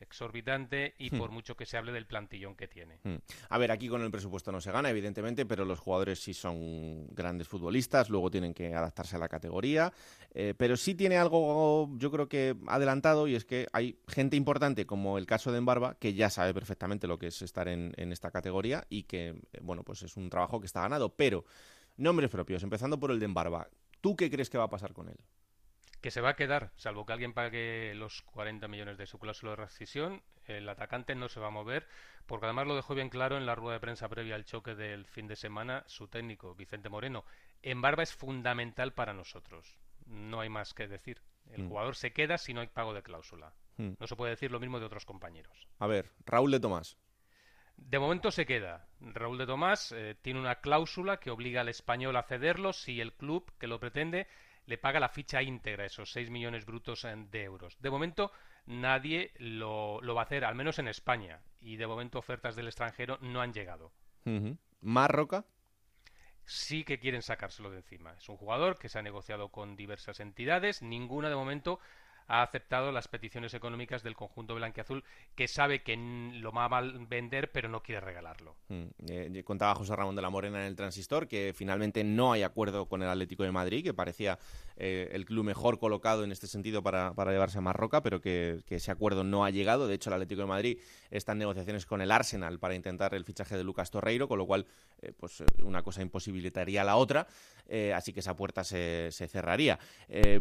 [0.00, 1.18] exorbitante y hmm.
[1.18, 2.98] por mucho que se hable del plantillón que tiene.
[3.04, 3.18] Hmm.
[3.50, 7.06] A ver, aquí con el presupuesto no se gana, evidentemente, pero los jugadores sí son
[7.14, 9.92] grandes futbolistas, luego tienen que adaptarse a la categoría,
[10.34, 14.86] eh, pero sí tiene algo, yo creo que adelantado, y es que hay gente importante,
[14.86, 18.10] como el caso de Embarba, que ya sabe perfectamente lo que es estar en, en
[18.10, 21.44] esta categoría y que, eh, bueno, pues es un trabajo que está ganado, pero
[21.96, 23.68] Nombres propios, empezando por el de Embarba.
[24.00, 25.18] ¿Tú qué crees que va a pasar con él?
[26.00, 29.52] Que se va a quedar, salvo que alguien pague los 40 millones de su cláusula
[29.52, 31.88] de rescisión, el atacante no se va a mover,
[32.26, 35.06] porque además lo dejó bien claro en la rueda de prensa previa al choque del
[35.06, 37.24] fin de semana su técnico, Vicente Moreno.
[37.62, 41.22] Embarba es fundamental para nosotros, no hay más que decir.
[41.50, 41.68] El mm.
[41.68, 43.54] jugador se queda si no hay pago de cláusula.
[43.76, 43.92] Mm.
[43.98, 45.66] No se puede decir lo mismo de otros compañeros.
[45.78, 46.96] A ver, Raúl de Tomás.
[47.76, 48.86] De momento se queda.
[49.00, 53.12] Raúl de Tomás eh, tiene una cláusula que obliga al español a cederlo si el
[53.12, 54.26] club que lo pretende
[54.64, 57.76] le paga la ficha íntegra, esos 6 millones brutos eh, de euros.
[57.80, 58.32] De momento
[58.66, 61.40] nadie lo, va a hacer, al menos en España.
[61.60, 63.92] Y de momento ofertas del extranjero no han llegado.
[64.80, 65.44] ¿Marroca?
[66.44, 68.14] Sí que quieren sacárselo de encima.
[68.14, 70.82] Es un jugador que se ha negociado con diversas entidades.
[70.82, 71.78] Ninguna de momento
[72.28, 77.52] ha aceptado las peticiones económicas del conjunto blanquiazul, que sabe que lo va a vender,
[77.52, 78.56] pero no quiere regalarlo.
[78.68, 82.42] Mm, eh, contaba José Ramón de la Morena en el Transistor que finalmente no hay
[82.42, 84.38] acuerdo con el Atlético de Madrid, que parecía
[84.76, 88.90] eh, el club mejor colocado en este sentido para, llevarse a Marroca, pero que, ese
[88.90, 89.86] acuerdo no ha llegado.
[89.86, 90.78] De hecho, el Atlético de Madrid
[91.10, 94.46] está en negociaciones con el Arsenal para intentar el fichaje de Lucas Torreiro, con lo
[94.46, 94.66] cual
[95.02, 97.26] eh, pues una cosa imposibilitaría la otra,
[97.94, 99.78] así que esa puerta se, cerraría.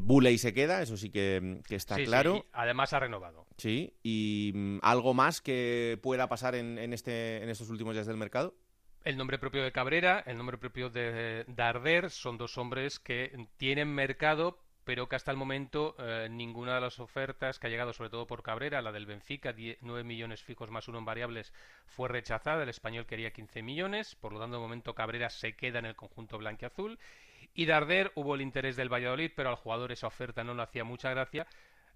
[0.01, 2.45] Buley se queda, eso sí que está claro.
[2.53, 3.45] Además ha renovado.
[3.57, 8.17] Sí, y mm, algo más que pueda pasar en, este, en estos últimos días del
[8.17, 8.55] mercado.
[9.03, 13.93] El nombre propio de Cabrera, el nombre propio de Darder son dos hombres que tienen
[13.93, 18.11] mercado, pero que hasta el momento eh, ninguna de las ofertas que ha llegado, sobre
[18.11, 21.51] todo por Cabrera, la del Benfica, 9 millones fijos más uno en variables,
[21.87, 22.63] fue rechazada.
[22.63, 25.95] El español quería 15 millones, por lo tanto, de momento Cabrera se queda en el
[25.95, 26.99] conjunto blanquiazul.
[27.55, 30.83] Y Darder hubo el interés del Valladolid, pero al jugador esa oferta no le hacía
[30.83, 31.47] mucha gracia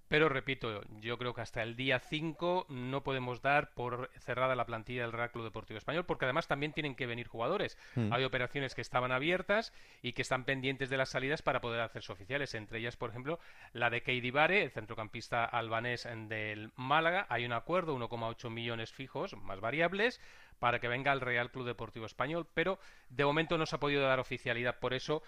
[0.10, 4.66] pero repito, yo creo que hasta el día 5 no podemos dar por cerrada la
[4.66, 7.78] plantilla del Real Club Deportivo Español, porque además también tienen que venir jugadores.
[7.96, 8.12] Hmm.
[8.12, 12.12] Hay operaciones que estaban abiertas y que están pendientes de las salidas para poder hacerse
[12.12, 12.56] oficiales.
[12.56, 13.40] Entre ellas, por ejemplo,
[13.72, 17.28] la de Keidi Bare, el centrocampista albanés del Málaga.
[17.30, 20.20] Hay un acuerdo, 1,8 millones fijos, más variables,
[20.58, 24.02] para que venga al Real Club Deportivo Español, pero de momento no se ha podido
[24.02, 24.80] dar oficialidad.
[24.80, 25.22] Por eso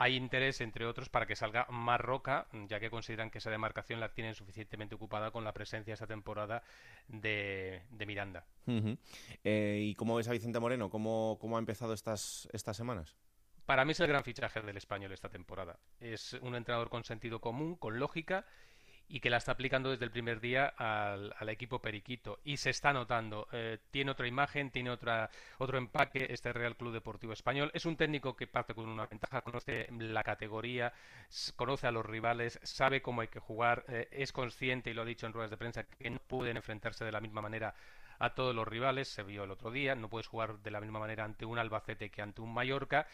[0.00, 3.98] hay interés, entre otros, para que salga más Roca, ya que consideran que esa demarcación
[3.98, 6.62] la tienen suficientemente ocupada con la presencia esta temporada
[7.08, 8.46] de, Miranda.
[9.42, 10.88] Eh, ¿Y cómo ves a Vicente Moreno?
[10.88, 13.16] ¿Cómo, cómo ha empezado estas, estas semanas?
[13.66, 15.80] Para mí es el gran fichaje del español esta temporada.
[15.98, 18.46] Es un entrenador con sentido común, con lógica
[19.08, 22.40] y que la está aplicando desde el primer día al, equipo Periquito.
[22.44, 23.48] Y se está notando.
[23.52, 27.70] Eh, tiene otra imagen, tiene otra, otro empaque este Real Club Deportivo Español.
[27.74, 30.92] Es un técnico que parte con una ventaja, conoce la categoría,
[31.56, 35.06] conoce a los rivales, sabe cómo hay que jugar, eh, es consciente, y lo ha
[35.06, 37.74] dicho en ruedas de prensa, que no pueden enfrentarse de la misma manera
[38.18, 39.08] a todos los rivales.
[39.08, 42.10] Se vio el otro día, no puedes jugar de la misma manera ante un Albacete
[42.10, 43.06] que ante un Mallorca.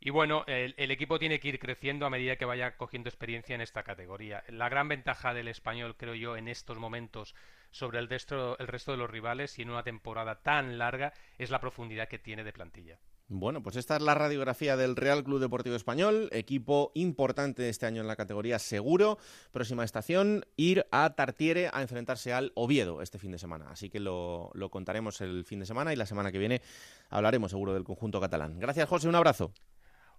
[0.00, 3.60] Y bueno, el, equipo tiene que ir creciendo a medida que vaya cogiendo experiencia en
[3.60, 4.44] esta categoría.
[4.48, 7.34] La gran ventaja del español, creo yo, en estos momentos
[7.72, 11.50] sobre el resto, el resto de los rivales y en una temporada tan larga es
[11.50, 12.98] la profundidad que tiene de plantilla.
[13.30, 18.00] Bueno, pues esta es la radiografía del Real Club Deportivo Español, equipo importante este año
[18.00, 19.18] en la categoría seguro.
[19.52, 23.66] Próxima estación, ir a Tartiere a enfrentarse al Oviedo este fin de semana.
[23.70, 26.62] Así que lo, lo contaremos el fin de semana y la semana que viene
[27.10, 28.58] hablaremos seguro del conjunto catalán.
[28.58, 29.52] Gracias, José, un abrazo.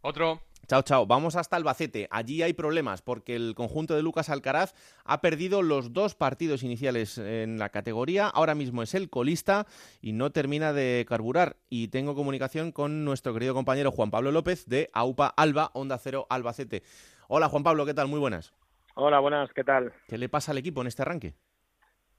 [0.01, 0.41] Otro.
[0.67, 1.07] Chao, chao.
[1.07, 2.07] Vamos hasta Albacete.
[2.11, 7.17] Allí hay problemas porque el conjunto de Lucas Alcaraz ha perdido los dos partidos iniciales
[7.17, 8.27] en la categoría.
[8.27, 9.65] Ahora mismo es el colista
[9.99, 11.57] y no termina de carburar.
[11.69, 16.27] Y tengo comunicación con nuestro querido compañero Juan Pablo López de AUPA Alba, Onda Cero
[16.29, 16.83] Albacete.
[17.27, 18.07] Hola Juan Pablo, ¿qué tal?
[18.07, 18.53] Muy buenas.
[18.93, 19.93] Hola, buenas, ¿qué tal?
[20.07, 21.33] ¿Qué le pasa al equipo en este arranque?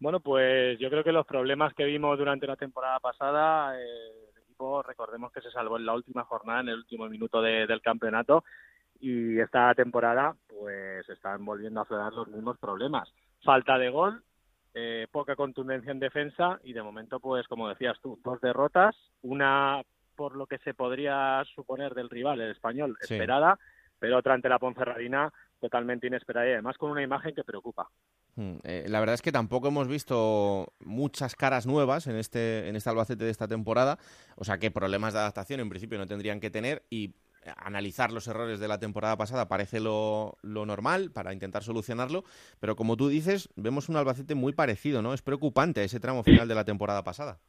[0.00, 4.29] Bueno, pues yo creo que los problemas que vimos durante la temporada pasada eh,
[4.82, 8.44] recordemos que se salvó en la última jornada, en el último minuto del campeonato,
[9.00, 13.12] y esta temporada pues están volviendo a aflorar los mismos problemas.
[13.42, 14.22] Falta de gol,
[14.74, 19.82] eh, poca contundencia en defensa y de momento pues como decías tú, dos derrotas, una
[20.14, 23.58] por lo que se podría suponer del rival, el español, esperada,
[23.98, 27.88] pero otra ante la Ponferradina totalmente inesperada y además con una imagen que preocupa.
[28.40, 32.76] Hmm, eh, la verdad es que tampoco hemos visto muchas caras nuevas en este, en
[32.76, 33.98] este Albacete de esta temporada,
[34.36, 37.12] o sea que problemas de adaptación en principio no tendrían que tener y
[37.58, 42.24] analizar los errores de la temporada pasada parece lo, lo, normal para intentar solucionarlo,
[42.60, 45.12] pero como tú dices, vemos un Albacete muy parecido, ¿no?
[45.12, 47.40] Es preocupante ese tramo final de la temporada pasada.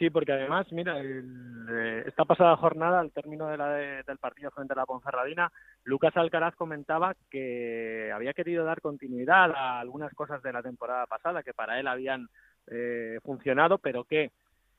[0.00, 4.72] Sí, porque además, mira, eh, esta pasada jornada, al término de la del partido frente
[4.72, 5.52] a la Ponferradina,
[5.84, 11.42] Lucas Alcaraz comentaba que había querido dar continuidad a algunas cosas de la temporada pasada
[11.42, 12.28] que para él habían
[12.68, 14.30] eh, funcionado, pero que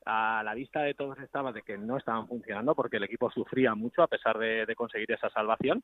[0.06, 3.76] a la vista de todos estaba de que no estaban funcionando porque el equipo sufría
[3.76, 5.84] mucho a pesar de, de, conseguir esa salvación.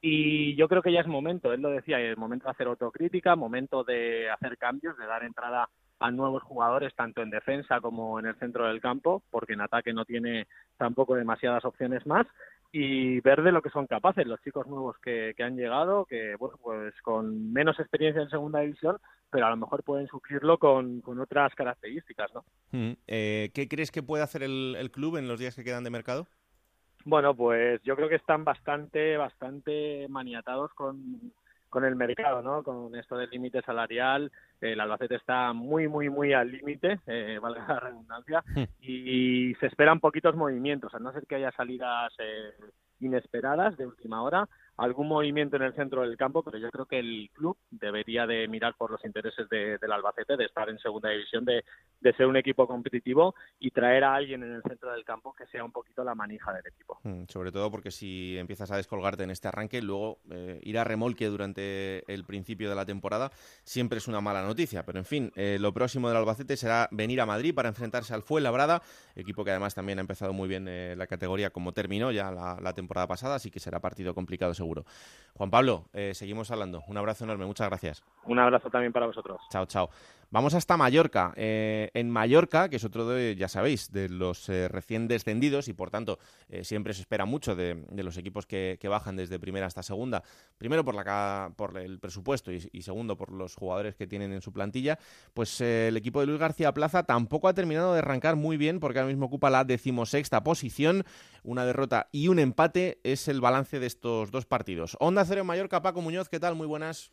[0.00, 3.36] Y yo creo que ya es momento, él lo decía, es momento de hacer autocrítica,
[3.36, 5.68] momento de hacer cambios, de dar entrada
[6.00, 9.92] a nuevos jugadores tanto en defensa como en el centro del campo, porque en ataque
[9.92, 12.26] no tiene tampoco demasiadas opciones más
[12.70, 16.56] y ver de lo que son capaces los chicos nuevos que, han llegado, que bueno,
[16.62, 18.98] pues con menos experiencia en segunda división,
[19.30, 22.44] pero a lo mejor pueden suplirlo con, otras características, ¿no?
[22.72, 25.84] Mm, eh, ¿Qué crees que puede hacer el, el club en los días que quedan
[25.84, 26.26] de mercado?
[27.04, 31.32] Bueno, pues yo creo que están bastante, bastante maniatados con
[31.68, 32.62] con el mercado, ¿no?
[32.62, 37.66] Con esto del límite salarial, el Albacete está muy, muy, muy al límite, eh, valga
[37.68, 38.64] la redundancia, hmm.
[38.80, 42.52] y se esperan poquitos movimientos, a no ser que haya salidas eh,
[43.00, 44.48] inesperadas de última hora,
[44.78, 48.46] algún movimiento en el centro del campo, pero yo creo que el club debería de
[48.46, 51.64] mirar por los intereses del Albacete, de estar en segunda división, de,
[52.16, 55.64] ser un equipo competitivo y traer a alguien en el centro del campo que sea
[55.64, 57.00] un poquito la manija del equipo.
[57.02, 60.84] Mm, sobre todo porque si empiezas a descolgarte en este arranque, luego eh, ir a
[60.84, 63.30] remolque durante el principio de la temporada
[63.64, 64.84] siempre es una mala noticia.
[64.86, 68.22] Pero en fin, eh, lo próximo del Albacete será venir a Madrid para enfrentarse al
[68.22, 68.82] Fuenlabrada,
[69.16, 72.58] equipo que además también ha empezado muy bien eh, la categoría como terminó ya la,
[72.60, 74.67] la temporada pasada, así que será partido complicado seguro
[75.34, 76.82] Juan Pablo, eh, seguimos hablando.
[76.88, 78.02] Un abrazo enorme, muchas gracias.
[78.24, 79.40] Un abrazo también para vosotros.
[79.50, 79.88] Chao, chao.
[80.30, 81.32] Vamos hasta Mallorca.
[81.36, 85.72] Eh, en Mallorca, que es otro de, ya sabéis, de los eh, recién descendidos y
[85.72, 86.18] por tanto
[86.62, 90.22] siempre se espera mucho de, los equipos que, bajan desde primera hasta segunda.
[90.58, 94.52] Primero por, la, por el presupuesto y, segundo por los jugadores que tienen en su
[94.52, 94.98] plantilla.
[95.32, 98.98] Pues el equipo de Luis García Plaza tampoco ha terminado de arrancar muy bien porque
[98.98, 101.04] ahora mismo ocupa la decimosexta posición.
[101.42, 104.96] Una derrota y un empate es el balance de estos dos partidos.
[105.00, 106.54] Onda Cero Mallorca, Paco Muñoz, ¿qué tal?
[106.54, 107.12] Muy buenas.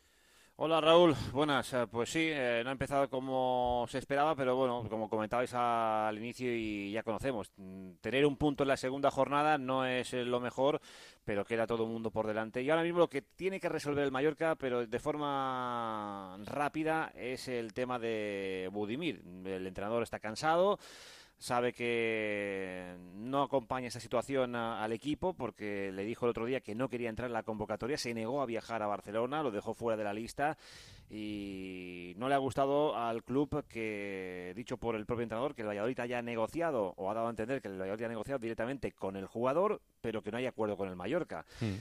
[0.58, 1.70] Hola Raúl, buenas.
[1.74, 6.16] Eh, pues sí, eh, no ha empezado como se esperaba, pero bueno, como comentabais al
[6.16, 10.24] inicio y ya conocemos, mm, tener un punto en la segunda jornada no es eh,
[10.24, 10.80] lo mejor,
[11.26, 12.62] pero queda todo el mundo por delante.
[12.62, 17.48] Y ahora mismo lo que tiene que resolver el Mallorca, pero de forma rápida, es
[17.48, 19.22] el tema de Budimir.
[19.44, 20.78] El entrenador está cansado
[21.38, 26.74] sabe que no acompaña esa situación al equipo porque le dijo el otro día que
[26.74, 29.96] no quería entrar en la convocatoria, se negó a viajar a Barcelona, lo dejó fuera
[29.96, 30.56] de la lista
[31.08, 35.68] y no le ha gustado al club que, dicho por el propio entrenador, que el
[35.68, 39.16] Valladolid haya negociado o ha dado a entender que el Valladolid ha negociado directamente con
[39.16, 41.44] el jugador, pero que no hay acuerdo con el Mallorca.
[41.60, 41.74] Mm.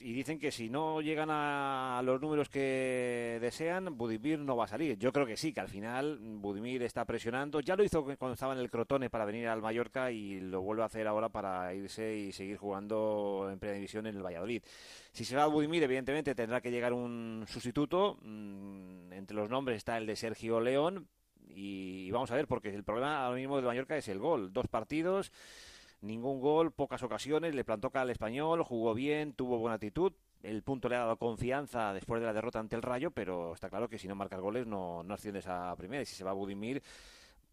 [0.00, 4.68] Y dicen que si no llegan a los números que desean, Budimir no va a
[4.68, 4.96] salir.
[4.98, 7.60] Yo creo que sí, que al final Budimir está presionando.
[7.60, 10.82] Ya lo hizo cuando estaba en el Crotone para venir al Mallorca y lo vuelve
[10.82, 14.62] a hacer ahora para irse y seguir jugando en primera división en el Valladolid.
[15.16, 18.18] Si se va a Budimir, evidentemente tendrá que llegar un sustituto.
[18.20, 21.08] Mm, entre los nombres está el de Sergio León.
[21.48, 24.52] Y vamos a ver, porque el problema ahora mismo del Mallorca es el gol.
[24.52, 25.32] Dos partidos,
[26.02, 27.54] ningún gol, pocas ocasiones.
[27.54, 30.12] Le plantó cara al español, jugó bien, tuvo buena actitud.
[30.42, 33.70] El punto le ha dado confianza después de la derrota ante el Rayo, pero está
[33.70, 36.02] claro que si no marcas goles no, no asciendes a primera.
[36.02, 36.82] Y si se va a Budimir,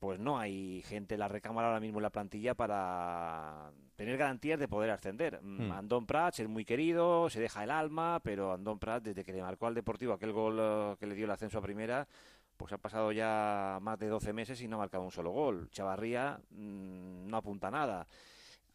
[0.03, 4.59] pues no hay gente en la recámara ahora mismo en la plantilla para tener garantías
[4.59, 5.39] de poder ascender.
[5.41, 5.71] Mm, hmm.
[5.71, 9.41] Andón Prats es muy querido, se deja el alma, pero Andón Prats, desde que le
[9.41, 12.05] marcó al Deportivo aquel gol eh, que le dio el ascenso a primera,
[12.57, 15.69] pues ha pasado ya más de 12 meses y no ha marcado un solo gol.
[15.71, 18.05] Chavarría mm, no apunta nada.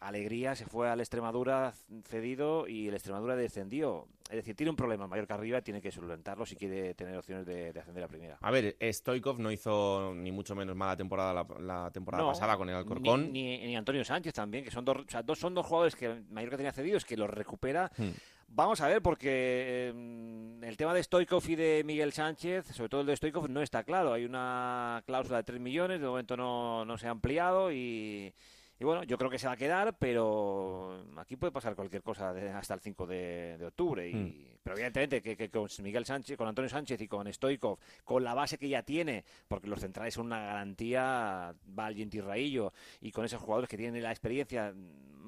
[0.01, 1.73] Alegría se fue al Extremadura
[2.05, 4.07] cedido y el Extremadura descendió.
[4.31, 7.47] Es decir, tiene un problema mayor que arriba, tiene que solventarlo si quiere tener opciones
[7.47, 8.39] de, ascender a primera.
[8.41, 12.77] A ver, Stoikov no hizo ni mucho menos mala temporada la, temporada pasada con el
[12.77, 13.33] Alcorcón.
[13.33, 17.05] Ni, Antonio Sánchez también, que son dos, dos, son dos jugadores que Mallorca tenía cedidos,
[17.05, 17.91] que los recupera.
[17.97, 18.11] Hmm.
[18.51, 23.01] Vamos a ver, porque em, el tema de Stoikov y de Miguel Sánchez, sobre todo
[23.03, 24.13] el de Stoikov, no está claro.
[24.13, 28.33] Hay una cláusula de 3 millones, de momento no, no se ha ampliado y
[28.81, 32.31] y bueno, yo creo que se va a quedar, pero aquí puede pasar cualquier cosa
[32.57, 34.09] hasta el 5 de, octubre.
[34.09, 34.58] Y, mm.
[34.69, 38.59] Pero evidentemente que, con Miguel Sánchez, con Antonio Sánchez y con Stoikov, con la base
[38.59, 43.41] que ya tiene, porque los centrales son una garantía, Valiant y Raillo, y con esos
[43.41, 44.75] jugadores que tienen la experiencia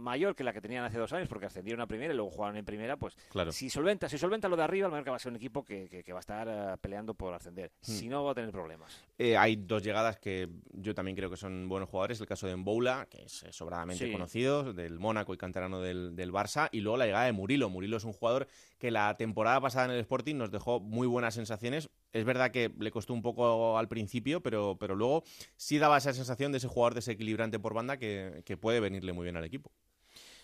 [0.01, 2.57] mayor que la que tenían hace dos años, porque ascendieron a primera y luego jugaron
[2.57, 3.53] en primera, pues claro.
[3.53, 6.05] si solventa si solventa lo de arriba, el Mallorca va a ser un equipo que,
[6.11, 7.71] va a estar eh, peleando por ascender.
[7.83, 7.91] Mm.
[7.91, 9.05] Si no, va a tener problemas.
[9.19, 12.21] Eh, hay dos llegadas que yo también creo que son buenos jugadores.
[12.21, 16.69] El caso de Mboula, que es sobradamente conocido, del Mónaco y canterano del, del, Barça,
[16.73, 17.69] y luego la llegada de Murilo.
[17.69, 18.49] Murilo es un jugador
[18.79, 21.89] que la temporada pasada en el Sporting nos dejó muy buenas sensaciones.
[22.13, 25.25] Es verdad que le costó un poco al principio, pero, pero luego
[25.57, 29.37] sí daba esa sensación de ese jugador desequilibrante por banda que puede venirle muy bien
[29.37, 29.73] al equipo.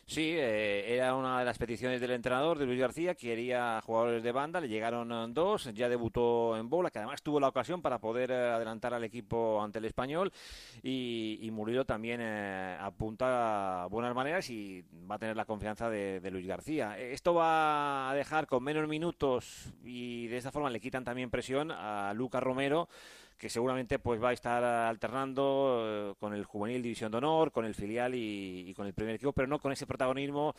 [0.08, 4.30] Sí, eh, era una de las peticiones del entrenador, de Luis García, quería jugadores de
[4.30, 7.98] banda, le llegaron eh, dos, ya debutó en bola, que además tuvo la ocasión para
[7.98, 10.32] poder eh, adelantar al equipo ante el español,
[10.80, 16.20] y, y Murillo también apunta a buenas maneras y va a tener la confianza de,
[16.20, 16.96] de, Luis García.
[16.96, 21.72] Esto va a dejar con menos minutos y de esta forma le quitan también presión
[21.72, 22.88] a Lucas Romero,
[23.36, 27.64] que seguramente pues va a estar alternando eh, con el juvenil división de honor, con
[27.64, 30.54] el filial y, con el primer equipo, pero no con ese protagonismo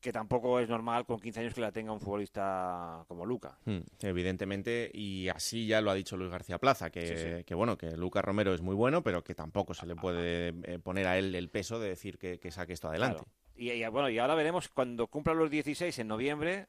[0.00, 3.58] que tampoco es normal con 15 años que la tenga un futbolista como Luca.
[3.64, 8.22] Hmm, evidentemente, y así ya lo ha dicho Luis García Plaza, que, bueno, que Luca
[8.22, 11.48] Romero es muy bueno, pero que tampoco se le puede eh, poner a él el
[11.48, 13.24] peso de decir que, saque esto adelante.
[13.56, 16.68] Y, bueno, y ahora veremos cuando cumpla los 16 en noviembre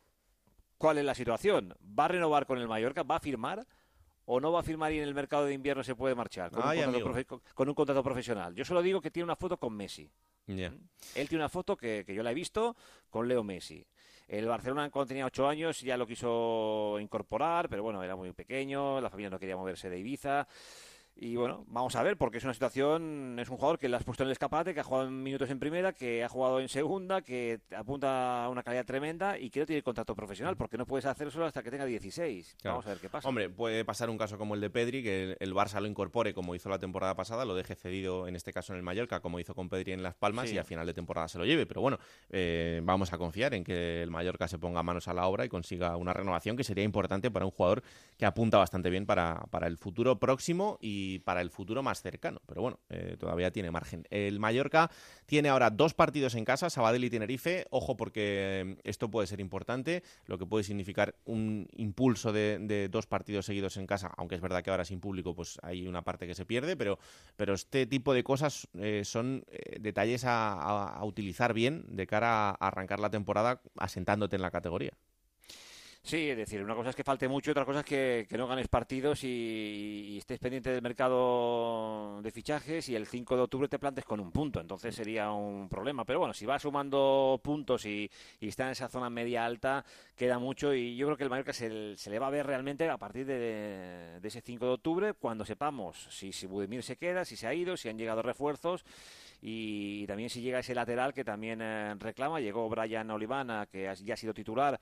[0.77, 1.75] cuál es la situación.
[1.81, 3.03] ¿Va a renovar con el Mallorca?
[3.03, 3.67] ¿Va a firmar?
[4.29, 6.61] O no va a firmar y en el mercado de invierno se puede marchar con,
[6.61, 8.53] un, contrato profesional.
[8.53, 10.09] Yo solo digo que tiene una foto con Messi.
[10.47, 10.59] ¿Mm?
[11.15, 12.75] Él tiene una foto que, yo la he visto
[13.09, 13.85] con Leo Messi.
[14.27, 18.99] El Barcelona, cuando tenía ocho años, ya lo quiso incorporar, pero bueno, era muy pequeño,
[18.99, 20.45] la familia no quería moverse de Ibiza.
[21.19, 24.03] Y bueno, vamos a ver, porque es una situación, es un jugador que le has
[24.03, 26.69] puesto en el escaparate, que ha jugado en minutos en primera, que ha jugado en
[26.69, 30.85] segunda, que apunta a una calidad tremenda y que no tiene contrato profesional, porque no
[30.85, 32.57] puedes hacer solo hasta que tenga 16.
[32.63, 33.27] Vamos a ver qué pasa.
[33.27, 36.53] Hombre, puede pasar un caso como el de Pedri, que el Barça lo incorpore como
[36.53, 39.55] hizo la temporada pasada, lo deje cedido en este caso en el Mallorca, como hizo
[39.55, 41.65] con Pedri en Las Palmas, y a final de temporada se lo lleve.
[41.65, 41.97] Pero bueno,
[42.29, 45.49] eh, vamos a confiar en que el Mallorca se ponga manos a la obra y
[45.49, 47.81] consiga una renovación que sería importante para un jugador
[48.17, 52.41] que apunta bastante bien para, para el futuro próximo y para el futuro más cercano.
[52.45, 54.05] Pero bueno, eh, todavía tiene margen.
[54.09, 54.89] El Mallorca
[55.25, 57.65] tiene ahora dos partidos en casa, Sabadell y Tenerife.
[57.69, 63.07] Ojo porque eh, esto puede ser importante, lo que puede significar un impulso de, dos
[63.07, 66.27] partidos seguidos en casa, aunque es verdad que ahora sin público pues hay una parte
[66.27, 66.99] que se pierde, pero,
[67.35, 69.45] pero este tipo de cosas eh, son
[69.79, 74.93] detalles a, utilizar bien de cara a arrancar la temporada asentándote en la categoría.
[76.07, 78.69] Sí, es decir, una cosa es que falte mucho, otra cosa es que, no ganes
[78.69, 84.05] partidos y, estés pendiente del mercado de fichajes y el 5 de octubre te plantes
[84.05, 84.61] con un punto.
[84.61, 86.05] Entonces sería un problema.
[86.05, 89.83] Pero bueno, si va sumando puntos y, está en esa zona media alta,
[90.15, 92.89] queda mucho y yo creo que el Mallorca se, se le va a ver realmente
[92.89, 97.35] a partir de, ese 5 de octubre cuando sepamos si, si Budimir se queda, si
[97.35, 98.85] se ha ido, si han llegado refuerzos
[99.41, 102.39] y, también si llega ese lateral que también eh, reclama.
[102.39, 104.79] Llegó Brian Olivana, que ya ha sido titular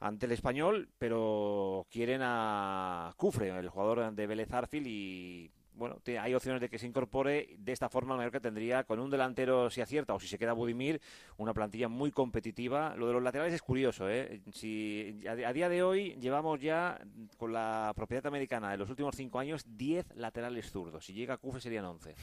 [0.00, 6.34] ante el español, pero quieren a Cufre, el jugador de Vélez Arfil, y bueno, hay
[6.34, 7.54] opciones de que se incorpore.
[7.58, 10.54] De esta forma, el Mallorca tendría, con un delantero si acierta o si se queda
[10.54, 11.00] Budimir,
[11.36, 12.94] una plantilla muy competitiva.
[12.96, 14.40] Lo de los laterales es curioso, ¿eh?
[14.52, 16.98] Si, a, día de hoy llevamos ya,
[17.36, 21.04] con la propiedad americana de los últimos cinco años, 10 laterales zurdos.
[21.04, 22.14] Si llega Cufre serían 11.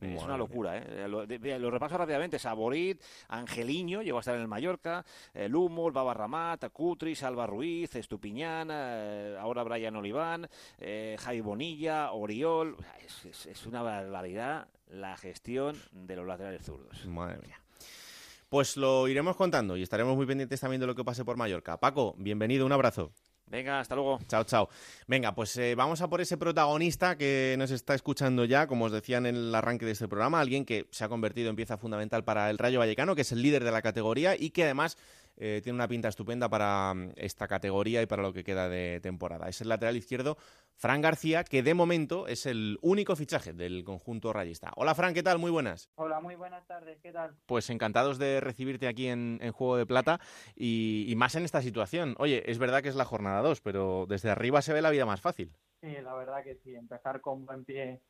[0.00, 1.08] Es una locura, ¿eh?
[1.08, 2.38] Lo, repaso rápidamente.
[2.38, 7.94] Saborit, Angeliño, llegó a estar en el Mallorca, el Humo, Baba Ramat, Cutri, Salva Ruiz,
[7.94, 12.76] Estupiñán, eh, ahora Brian Oliván, eh, Javi Bonilla, Oriol.
[13.06, 17.04] Es, es, una barbaridad la gestión de los laterales zurdos.
[17.06, 17.60] Madre mía.
[18.48, 21.78] Pues lo iremos contando y estaremos muy pendientes también de lo que pase por Mallorca.
[21.78, 23.12] Paco, bienvenido, un abrazo.
[23.50, 24.20] Venga, hasta luego.
[24.28, 24.68] Chao, chao.
[25.08, 28.92] Venga, pues eh, vamos a por ese protagonista que nos está escuchando ya, como os
[28.92, 32.22] decía en el arranque de este programa, alguien que se ha convertido en pieza fundamental
[32.22, 34.96] para el Rayo Vallecano, que es el líder de la categoría y que además
[35.36, 39.00] eh, tiene una pinta estupenda para mm, esta categoría y para lo que queda de
[39.00, 39.48] temporada.
[39.48, 40.36] Es el lateral izquierdo,
[40.80, 44.72] Fran García, que de momento es el único fichaje del conjunto rayista.
[44.76, 45.38] Hola Fran, ¿qué tal?
[45.38, 45.90] Muy buenas.
[45.96, 47.36] Hola, muy buenas tardes, ¿qué tal?
[47.44, 50.20] Pues encantados de recibirte aquí en, Juego de Plata
[50.56, 52.14] y, más en esta situación.
[52.18, 55.04] Oye, es verdad que es la jornada 2, pero desde arriba se ve la vida
[55.04, 55.54] más fácil.
[55.82, 58.00] Sí, la verdad que sí, empezar con buen pie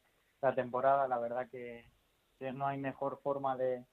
[0.40, 1.84] la temporada, la verdad que
[2.54, 3.84] no hay mejor forma de,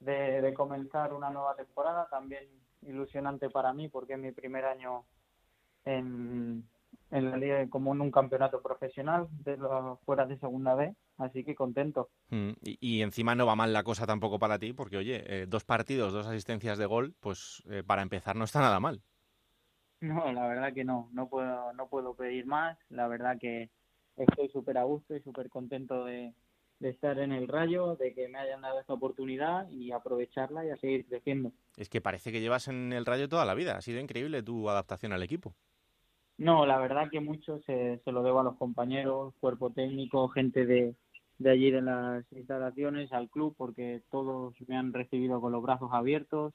[0.00, 2.48] de, comenzar una nueva temporada, también
[2.86, 5.04] ilusionante para mí porque es mi primer año
[5.84, 6.66] en,
[7.12, 11.44] en la liga como en un campeonato profesional de los fuera de segunda B, así
[11.44, 12.08] que contento.
[12.30, 15.64] Mm, y, encima no va mal la cosa tampoco para ti, porque oye, eh, dos
[15.64, 19.02] partidos, dos asistencias de gol, pues eh, para empezar no está nada mal.
[20.00, 23.70] No, la verdad que no, no puedo, no puedo pedir más, la verdad que
[24.16, 26.32] estoy súper a gusto y súper contento de,
[26.80, 30.70] de estar en el Rayo, de que me hayan dado esta oportunidad y aprovecharla y
[30.70, 31.52] a seguir creciendo.
[31.76, 34.70] Es que parece que llevas en el Rayo toda la vida, ha sido increíble tu
[34.70, 35.54] adaptación al equipo.
[36.42, 40.66] No, la verdad que mucho se, se lo debo a los compañeros, cuerpo técnico, gente
[40.66, 40.96] de,
[41.38, 45.90] de allí de las instalaciones, al club, porque todos me han recibido con los brazos
[45.92, 46.52] abiertos,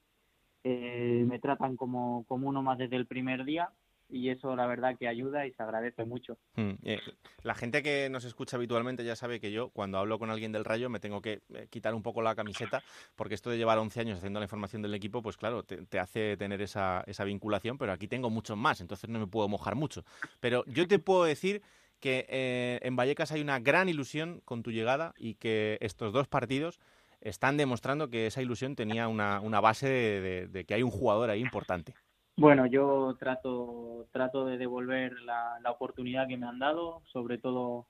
[0.65, 3.71] eh, me tratan como, como uno más desde el primer día
[4.09, 6.37] y eso la verdad que ayuda y se agradece mucho.
[6.55, 6.99] Hmm, eh,
[7.43, 10.65] la gente que nos escucha habitualmente ya sabe que yo cuando hablo con alguien del
[10.65, 12.81] Rayo me tengo que eh, quitar un poco la camiseta
[13.15, 16.37] porque esto de llevar 11 años haciendo la información del equipo pues claro, te, hace
[16.37, 20.03] tener esa, esa vinculación, pero aquí tengo muchos más, entonces no me puedo mojar mucho.
[20.39, 21.61] Pero yo te puedo decir
[21.99, 26.27] que eh, en Vallecas hay una gran ilusión con tu llegada y que estos dos
[26.27, 26.79] partidos
[27.19, 31.41] están demostrando que esa ilusión tenía una, una base de que hay un jugador ahí
[31.41, 31.95] importante.
[32.37, 37.87] Bueno, yo trato, trato de devolver la, la oportunidad que me han dado, sobre todo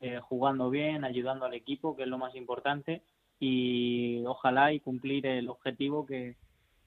[0.00, 3.02] eh, jugando bien, ayudando al equipo, que es lo más importante,
[3.38, 6.36] y ojalá y cumplir el objetivo que,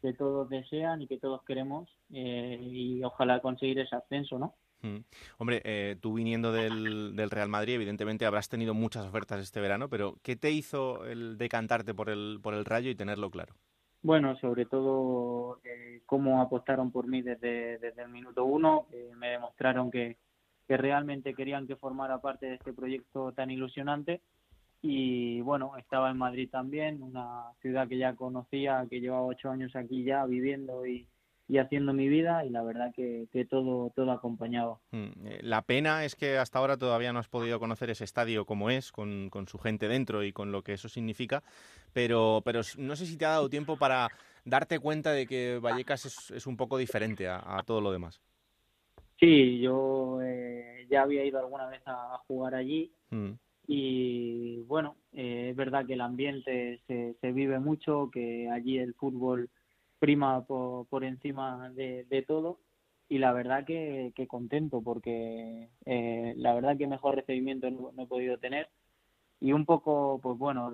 [0.02, 4.56] que todos desean y que todos queremos, eh, y ojalá conseguir ese ascenso, ¿no?
[4.82, 5.06] Mm.
[5.38, 9.88] Hombre, eh, tú viniendo del, del, Real Madrid, evidentemente habrás tenido muchas ofertas este verano,
[9.88, 13.54] pero ¿qué te hizo el decantarte por el, por el Rayo y tenerlo claro?
[14.04, 18.86] Bueno, sobre todo eh, cómo apostaron por mí desde, desde el minuto uno,
[19.18, 20.18] me demostraron que,
[20.68, 24.22] que realmente querían que formara parte de este proyecto tan ilusionante.
[24.82, 29.74] Y bueno, estaba en Madrid también, una ciudad que ya conocía, que llevaba ocho años
[29.78, 31.08] aquí ya viviendo y,
[31.48, 34.80] y haciendo mi vida y la verdad que, que todo, todo acompañaba.
[34.92, 38.46] Mm, eh, La pena es que hasta ahora todavía no has podido conocer ese estadio
[38.46, 41.44] como es, con, con su gente dentro y con lo que eso significa,
[41.94, 44.10] pero, pero no sé si te ha dado tiempo para
[44.46, 48.22] darte cuenta de que Vallecas es, es un poco diferente a, a todo lo demás.
[49.20, 53.34] Sí, yo eh, ya había ido alguna vez a, a jugar allí Mm,
[53.68, 58.96] y bueno, eh, es verdad que el ambiente se, se vive mucho, que allí el
[58.96, 59.50] fútbol
[60.04, 62.60] prima por, por encima de, de todo.
[63.08, 68.04] Y la verdad que, que contento porque eh, la verdad que mejor recibimiento no, no
[68.04, 68.68] he podido tener.
[69.40, 70.74] Y un poco pues bueno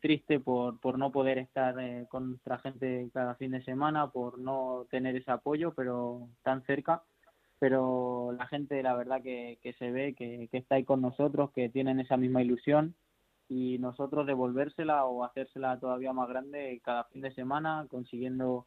[0.00, 4.38] triste por, por no poder estar eh, con nuestra gente cada fin de semana por
[4.38, 7.02] no tener ese apoyo pero tan cerca.
[7.58, 11.50] Pero la gente la verdad que, que se ve que, que está ahí con nosotros
[11.50, 12.94] que tienen esa misma ilusión
[13.48, 18.66] y nosotros devolvérsela o hacérsela todavía más grande cada fin de semana consiguiendo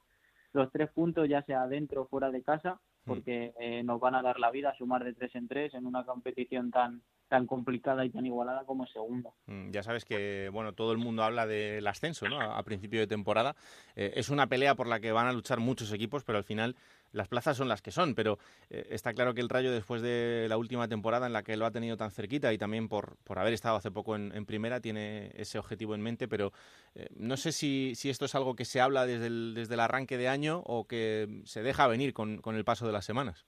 [0.53, 4.21] los tres puntos ya sea dentro o fuera de casa porque eh, nos van a
[4.21, 7.01] dar la vida sumar de tres en tres en una competición tan
[7.31, 9.29] tan complicada y tan igualada como segunda.
[9.45, 12.41] mm, Ya sabes que bueno todo el mundo habla del ascenso ¿no?
[12.41, 13.55] a, principio de temporada.
[13.95, 16.75] Eh, es una pelea por la que van a luchar muchos equipos, pero al final
[17.13, 18.15] las plazas son las que son.
[18.15, 18.37] Pero
[18.69, 21.65] eh, está claro que el Rayo, después de la última temporada en la que lo
[21.65, 24.81] ha tenido tan cerquita y también por, por haber estado hace poco en, en primera,
[24.81, 26.27] tiene ese objetivo en mente.
[26.27, 26.51] Pero
[26.95, 29.79] eh, no sé si, si esto es algo que se habla desde el, desde el
[29.79, 33.45] arranque de año o que se deja venir con, con el paso de las semanas.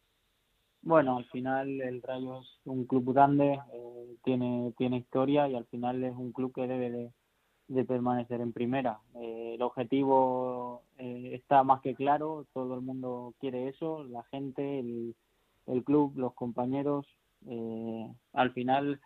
[0.86, 5.66] Bueno, al final el Rayo es un club grande, eh, tiene, tiene historia y al
[5.68, 7.12] final es un club que debe de,
[7.70, 9.00] de permanecer en primera.
[9.16, 14.80] Eh, el objetivo eh, está más que claro, todo el mundo quiere eso, la gente,
[14.80, 15.16] el,
[15.68, 17.08] el club, los compañeros.
[18.34, 19.00] al final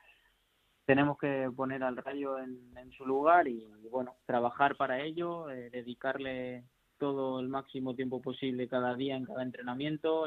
[0.86, 6.64] tenemos que poner al Rayo en, en su lugar y bueno, trabajar para ello, dedicarle
[6.98, 10.26] todo el máximo tiempo posible cada día en cada entrenamiento.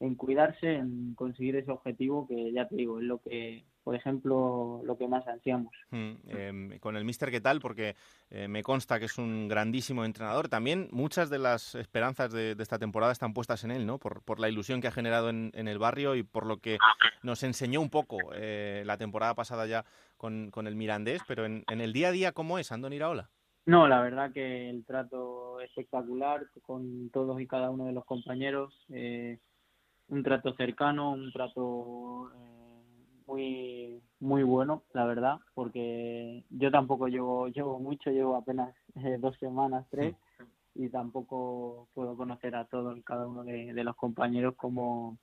[0.00, 4.80] En cuidarse, en conseguir ese objetivo que ya te digo, es lo que, por ejemplo,
[4.84, 5.72] lo que más ansiamos.
[5.90, 7.60] Mm, eh, con el Mister, ¿qué tal?
[7.60, 7.96] Porque
[8.30, 10.48] eh, me consta que es un grandísimo entrenador.
[10.48, 13.98] También muchas de las esperanzas de, de esta temporada están puestas en él, ¿no?
[13.98, 16.78] Por, por la ilusión que ha generado en, en el barrio y por lo que
[17.22, 19.84] nos enseñó un poco eh, la temporada pasada ya
[20.16, 21.20] con, con el Mirandés.
[21.28, 23.28] Pero en, en el día a día, ¿cómo es Andoni Iraola?
[23.66, 28.74] No, la verdad que el trato espectacular con todos y cada uno de los compañeros.
[28.88, 29.38] eh,
[30.10, 32.82] un trato cercano, un trato eh,
[33.26, 39.36] muy muy bueno, la verdad, porque yo tampoco llevo llevo mucho, llevo apenas eh, dos
[39.38, 40.14] semanas, tres,
[40.74, 45.16] y tampoco puedo conocer a todos cada uno de, de los compañeros como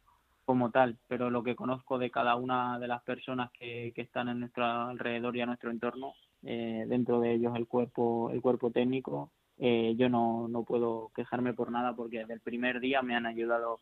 [0.46, 4.30] como tal, pero lo que conozco de cada una de las personas que, que están
[4.30, 6.14] en nuestro alrededor y a nuestro entorno,
[6.44, 11.54] eh, dentro de ellos el cuerpo el cuerpo técnico, eh, yo no, no puedo quejarme
[11.54, 13.80] por nada porque desde el primer día me han ayudado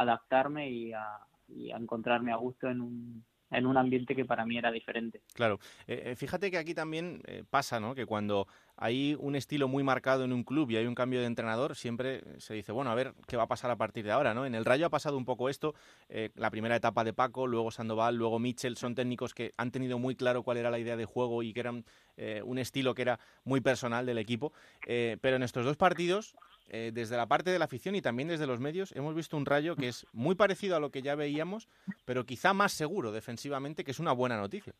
[0.00, 1.04] adaptarme y a,
[1.48, 5.22] y a encontrarme a gusto en un, en un ambiente que para mí era diferente.
[5.34, 5.58] Claro.
[5.86, 7.94] Eh, eh, fíjate que aquí también eh, pasa, ¿no?
[7.94, 8.46] Que cuando
[8.80, 12.22] hay un estilo muy marcado en un club y hay un cambio de entrenador, siempre
[12.38, 14.46] se dice, bueno, a ver qué va a pasar a partir de ahora, ¿no?
[14.46, 15.74] En el Rayo ha pasado un poco esto,
[16.08, 19.98] eh, la primera etapa de Paco, luego Sandoval, luego Mitchell, son técnicos que han tenido
[19.98, 21.84] muy claro cuál era la idea de juego y que eran
[22.16, 24.54] eh, un estilo que era muy personal del equipo,
[24.86, 26.34] eh, pero en estos dos partidos,
[26.70, 29.44] eh, desde la parte de la afición y también desde los medios, hemos visto un
[29.44, 31.68] Rayo que es muy parecido a lo que ya veíamos,
[32.04, 34.72] pero quizá más seguro defensivamente, que es una buena noticia.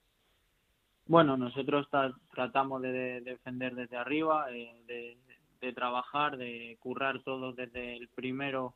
[1.06, 5.16] Bueno, nosotros ta- tratamos de, de defender desde arriba, eh,
[5.60, 8.74] de, trabajar, de currar todo desde el primero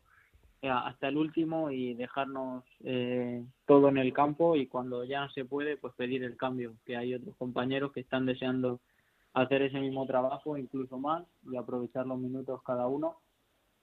[0.63, 5.31] eh, hasta el último y dejarnos eh, todo en el campo y cuando ya no
[5.31, 8.81] se puede, pues pedir el cambio, que hay otros compañeros que están deseando
[9.35, 13.17] hacer ese mismo trabajo, incluso más, y aprovechar los minutos cada uno.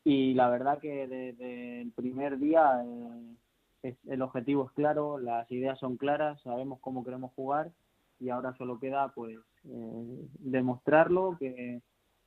[0.03, 2.83] Y la verdad que desde el primer día
[3.83, 7.71] eh, el objetivo es claro, las ideas son claras, sabemos cómo queremos jugar
[8.19, 11.81] y ahora solo queda pues eh, demostrarlo, que,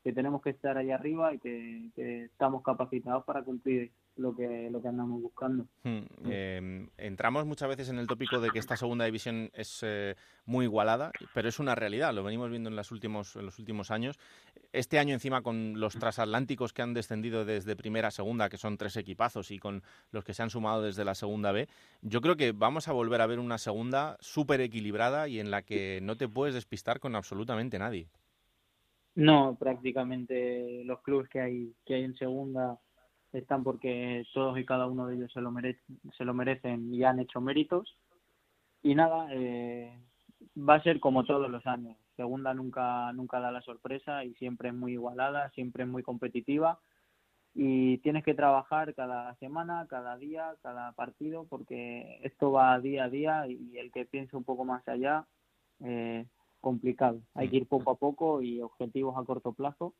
[0.04, 4.68] que tenemos que estar ahí arriba y que, que estamos capacitados para cumplir lo que,
[4.70, 5.66] lo que andamos buscando.
[5.82, 10.14] Hmm, eh, entramos muchas veces en el tópico de que esta segunda división es eh,
[10.44, 13.90] muy igualada, pero es una realidad, lo venimos viendo en, las últimos, en los últimos
[13.90, 14.18] años.
[14.72, 18.76] Este año encima con los transatlánticos que han descendido desde primera a segunda, que son
[18.76, 21.68] tres equipazos, y con los que se han sumado desde la segunda B,
[22.02, 25.62] yo creo que vamos a volver a ver una segunda súper equilibrada y en la
[25.62, 28.08] que no te puedes despistar con absolutamente nadie.
[29.16, 32.80] No, prácticamente los clubes que hay que hay en segunda
[33.38, 37.04] están porque todos y cada uno de ellos se lo merecen, se lo merecen y
[37.04, 37.96] han hecho méritos.
[38.82, 39.98] Y nada, eh,
[40.56, 41.96] va a ser como todos los años.
[42.16, 46.80] Segunda nunca nunca da la sorpresa y siempre es muy igualada, siempre es muy competitiva.
[47.56, 53.10] y tienes que trabajar cada semana, cada día, cada partido, porque esto va día a
[53.10, 55.26] día y el que piense un poco más allá,
[55.80, 56.26] eh,
[56.60, 57.20] complicado.
[57.34, 59.94] Hay que ir poco a poco y objetivos a corto plazo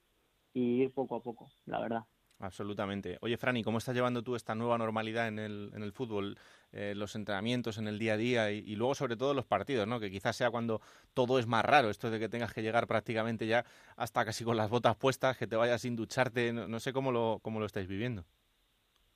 [0.55, 2.05] y ir poco a poco, la verdad.
[2.45, 3.17] Absolutamente.
[3.23, 6.37] Oye, Franny, ¿cómo estás llevando tú esta nueva normalidad en el, en el fútbol?
[6.73, 9.99] Eh, los entrenamientos en el día a día y, luego sobre todo los partidos, ¿no?
[9.99, 10.83] Que quizás sea cuando
[11.15, 13.65] todo es más raro, esto de que tengas que llegar prácticamente ya
[13.97, 17.39] hasta casi con las botas puestas, que te vayas sin ducharte, no, sé cómo lo,
[17.41, 18.27] cómo lo estáis viviendo.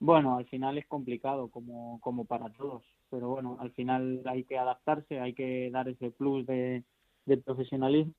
[0.00, 4.56] Bueno, al final es complicado como, como para todos, pero bueno, al final hay que
[4.56, 6.82] adaptarse, hay que dar ese plus de
[7.44, 8.14] profesionalismo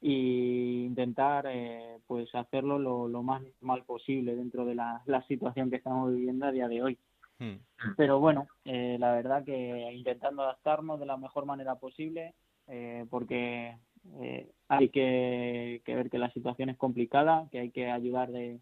[0.00, 5.70] y intentar eh, pues hacerlo lo, lo, más mal posible dentro de la, la, situación
[5.70, 6.98] que estamos viviendo a día de hoy.
[7.38, 7.56] Hmm.
[7.96, 12.34] Pero bueno, eh, la verdad que intentando adaptarnos de la mejor manera posible,
[12.68, 13.76] eh, porque
[14.68, 18.60] hay que, que, ver que la situación es complicada, que hay que ayudar de,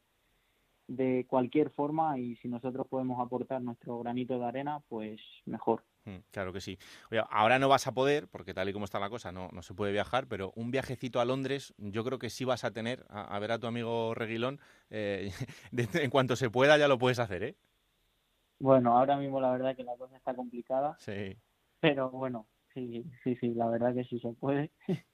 [0.88, 5.82] de cualquier forma y si nosotros podemos aportar nuestro granito de arena, pues mejor.
[6.06, 6.78] Mm, claro que sí.
[7.10, 9.62] Oye, ahora no vas a poder, porque tal y como está la cosa, no, no
[9.62, 13.04] se puede viajar, pero un viajecito a Londres yo creo que sí vas a tener
[13.08, 14.60] a, ver a tu amigo Reguilón.
[14.88, 15.32] Eh,
[15.94, 17.56] en cuanto se pueda ya lo puedes hacer, ¿eh?
[18.58, 20.96] Bueno, ahora mismo la verdad que la cosa está complicada.
[20.98, 21.36] Sí.
[21.80, 24.70] Pero bueno, sí, sí, sí, la verdad que sí se puede.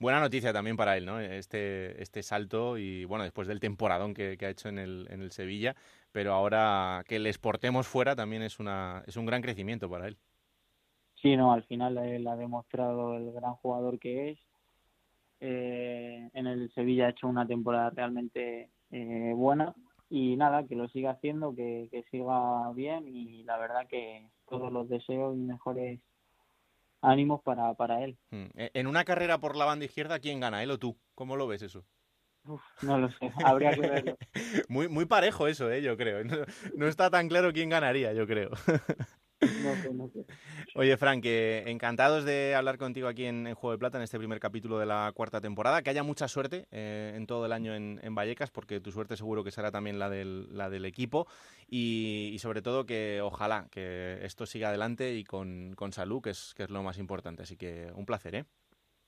[0.00, 1.20] Buena noticia también para él, ¿no?
[1.20, 5.30] Este, este salto y, bueno, después del temporadón que, ha hecho en el, en el
[5.30, 5.76] Sevilla,
[6.10, 10.18] pero ahora que le exportemos fuera también es, una, es un gran crecimiento para él.
[11.22, 14.38] Sí, no, al final él ha demostrado el gran jugador que es.
[15.40, 19.74] Eh, en el Sevilla ha hecho una temporada realmente eh, buena
[20.10, 24.72] y nada, que lo siga haciendo, que, que siga bien y la verdad que todos
[24.72, 26.00] los deseos y mejores
[27.02, 28.16] ánimos para, para él.
[28.30, 28.46] Hmm.
[28.54, 30.96] E, en una carrera por la banda izquierda, ¿quién gana, él o tú?
[31.14, 31.84] ¿Cómo lo ves eso?
[32.82, 34.16] no lo sé, habría que verlo.
[34.68, 35.82] muy, muy parejo eso, ¿eh?
[35.82, 36.24] yo creo.
[36.76, 38.50] No, está tan claro quién ganaría, yo creo.
[39.40, 40.24] no sé, no sé.
[40.74, 44.78] Oye, Frank, encantados de hablar contigo aquí en, Juego de Plata, en este primer capítulo
[44.78, 45.82] de la cuarta temporada.
[45.82, 49.44] Que haya mucha suerte eh, en todo el año en, Vallecas, porque tu suerte seguro
[49.44, 51.26] que será también la del, la del equipo.
[51.68, 56.54] Y, sobre todo que ojalá que esto siga adelante y con, con salud, que es,
[56.54, 57.42] que es lo más importante.
[57.42, 58.44] Así que un placer, ¿eh?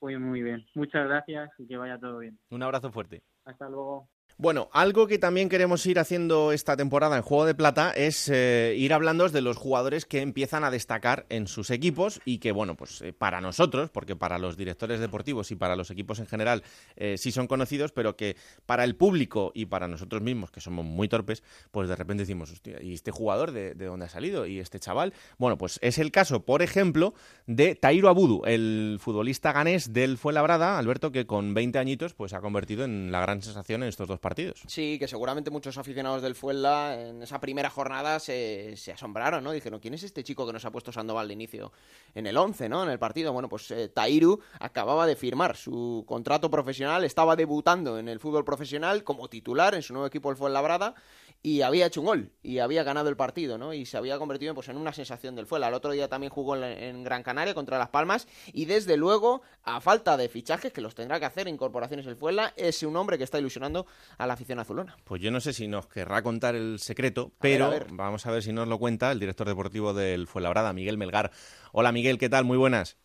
[0.01, 0.65] Muy, muy bien.
[0.75, 2.39] Muchas gracias y que vaya todo bien.
[2.49, 3.23] Un abrazo fuerte.
[3.45, 4.09] Hasta luego.
[4.41, 8.73] Bueno, algo que también queremos ir haciendo esta temporada en Juego de Plata es eh,
[8.75, 12.75] ir hablando de los jugadores que empiezan a destacar en sus equipos y que, bueno,
[12.75, 16.63] pues eh, para nosotros, porque para los directores deportivos y para los equipos en general
[16.95, 18.35] eh, sí son conocidos, pero que
[18.65, 22.51] para el público y para nosotros mismos, que somos muy torpes, pues de repente decimos,
[22.51, 24.47] hostia, ¿y este jugador de, dónde ha salido?
[24.47, 25.13] ¿Y este chaval?
[25.37, 27.13] Bueno, pues es el caso, por ejemplo,
[27.45, 32.41] de Tairo Abudu, el futbolista ganés del Fuenlabrada, Alberto, que con 20 añitos pues ha
[32.41, 34.30] convertido en la gran sensación en estos dos partidos
[34.67, 39.51] Sí, que seguramente muchos aficionados del Fuenla en esa primera jornada se, asombraron, ¿no?
[39.51, 41.71] Dijeron, ¿quién es este chico que nos ha puesto Sandoval de inicio
[42.15, 42.83] en el 11, ¿no?
[42.83, 43.33] En el partido.
[43.33, 48.45] Bueno, pues eh, Tairu acababa de firmar su contrato profesional, estaba debutando en el fútbol
[48.45, 50.95] profesional como titular en su nuevo equipo el Fuenlabrada
[51.43, 53.73] y había hecho un gol y había ganado el partido, ¿no?
[53.73, 55.69] Y se había convertido pues, en una sensación del Fuela.
[55.69, 59.81] El otro día también jugó en, Gran Canaria contra Las Palmas y desde luego, a
[59.81, 63.23] falta de fichajes que los tendrá que hacer incorporaciones el Fuela, es un hombre que
[63.23, 63.87] está ilusionando
[64.17, 64.97] a la afición azulona.
[65.03, 68.53] Pues yo no sé si nos querrá contar el secreto, pero vamos a ver si
[68.53, 71.31] nos lo cuenta el director deportivo del Fuenlabrada, Miguel Melgar.
[71.71, 72.45] Hola Miguel, ¿qué tal?
[72.45, 72.97] Muy buenas.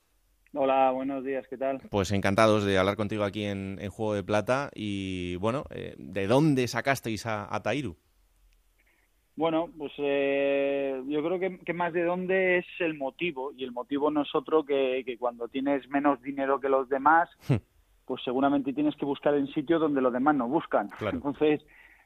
[0.53, 1.81] Hola, buenos días, ¿qué tal?
[1.91, 6.67] Pues encantados de hablar contigo aquí en, Juego de Plata y bueno, eh, ¿de dónde
[6.69, 7.99] sacasteis a, a Tairu?
[9.37, 14.11] Bueno, pues eh, yo creo que, más de dónde es el motivo, y el motivo
[14.11, 17.57] no es otro que, cuando tienes menos dinero que los demás, hmm.
[18.07, 20.89] pues seguramente tienes que buscar en sitio donde los demás no buscan.
[21.13, 21.61] Entonces,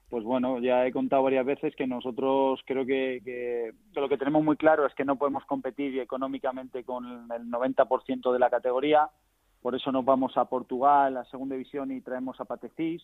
[0.08, 4.42] pues bueno, ya he contado varias veces que nosotros creo que, que, lo que tenemos
[4.42, 9.08] muy claro es que no podemos competir económicamente con el 90% de la categoría,
[9.62, 13.02] por eso nos vamos a Portugal, a segunda división y traemos a Patecís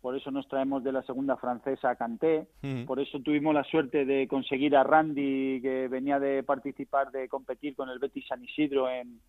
[0.00, 2.46] por eso nos traemos de la segunda francesa a Canté,
[2.86, 7.74] por eso tuvimos la suerte de conseguir a Randy, que venía de participar, de competir
[7.76, 9.20] con el Betis San Isidro en,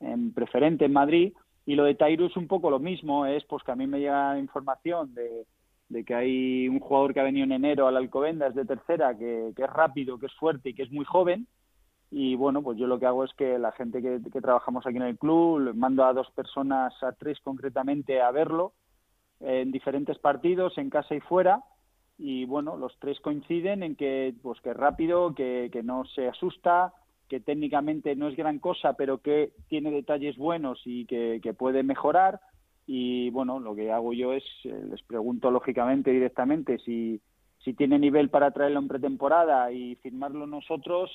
[0.00, 1.32] en preferente en Madrid,
[1.64, 4.00] y lo de Tairu es un poco lo mismo, es pues que a mí me
[4.00, 5.46] llega información de,
[5.88, 9.52] de que hay un jugador que ha venido en enero al Alcobendas de tercera, que,
[9.54, 11.46] que, es rápido, que es fuerte y que es muy joven,
[12.10, 14.96] y bueno, pues yo lo que hago es que la gente que, que trabajamos aquí
[14.96, 18.72] en el club, mando a dos personas, a tres concretamente, a verlo,
[19.40, 21.62] en diferentes partidos, en casa y fuera,
[22.18, 26.28] y bueno, los tres coinciden en que, pues que es rápido, que, que no se
[26.28, 26.94] asusta,
[27.28, 31.82] que técnicamente no es gran cosa, pero que tiene detalles buenos y que, que puede
[31.82, 32.40] mejorar.
[32.86, 37.20] Y bueno, lo que hago yo es, eh, les pregunto lógicamente directamente si,
[37.58, 41.10] si tiene nivel para traerlo en pretemporada y firmarlo nosotros,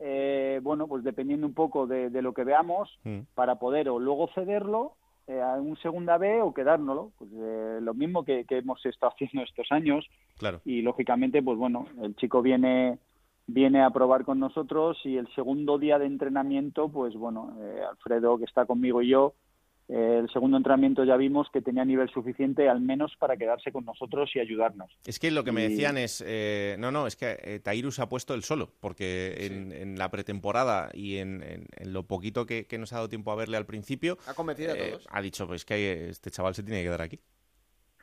[0.00, 3.20] eh, bueno, pues dependiendo un poco de, lo que veamos, mm.
[3.34, 4.94] para poder o luego cederlo
[5.26, 7.12] eh, a un segunda B o quedárnoslo.
[7.18, 10.06] Pues, eh, lo mismo que, hemos estado haciendo estos años.
[10.38, 10.60] Claro.
[10.64, 12.98] Y lógicamente, pues bueno, el chico viene
[13.44, 17.56] viene a probar con nosotros y el segundo día de entrenamiento, pues bueno,
[17.90, 19.34] Alfredo que está conmigo y yo,
[19.88, 24.30] el segundo entrenamiento ya vimos que tenía nivel suficiente al menos para quedarse con nosotros
[24.34, 24.90] y ayudarnos.
[25.04, 28.08] Es que lo que me decían es, eh, no, no, es que eh, Tairus ha
[28.08, 33.08] puesto el solo, porque en, la pretemporada y en, lo poquito que, nos ha dado
[33.08, 35.06] tiempo a verle al principio, ha convencido a eh, todos.
[35.10, 37.20] Ha dicho, pues que este chaval se tiene que quedar aquí.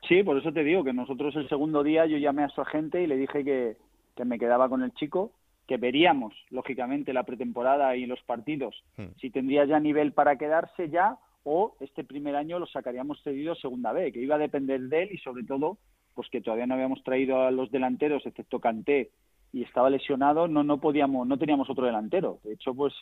[0.08, 3.02] Sí, por eso te digo que nosotros el segundo día yo llamé a su agente
[3.02, 3.78] y le dije que,
[4.16, 5.34] que me quedaba con el chico
[5.68, 9.20] que veríamos, lógicamente, la pretemporada y los partidos, hmm.
[9.22, 13.94] si tendría ya nivel para quedarse ya o este primer año lo sacaríamos cedido segunda
[13.94, 15.78] B, que iba a depender de él y sobre todo,
[16.16, 19.12] pues que todavía no habíamos traído a los delanteros, excepto Canté,
[19.52, 22.40] y estaba lesionado, no, no podíamos, no teníamos otro delantero.
[22.44, 22.94] De hecho, pues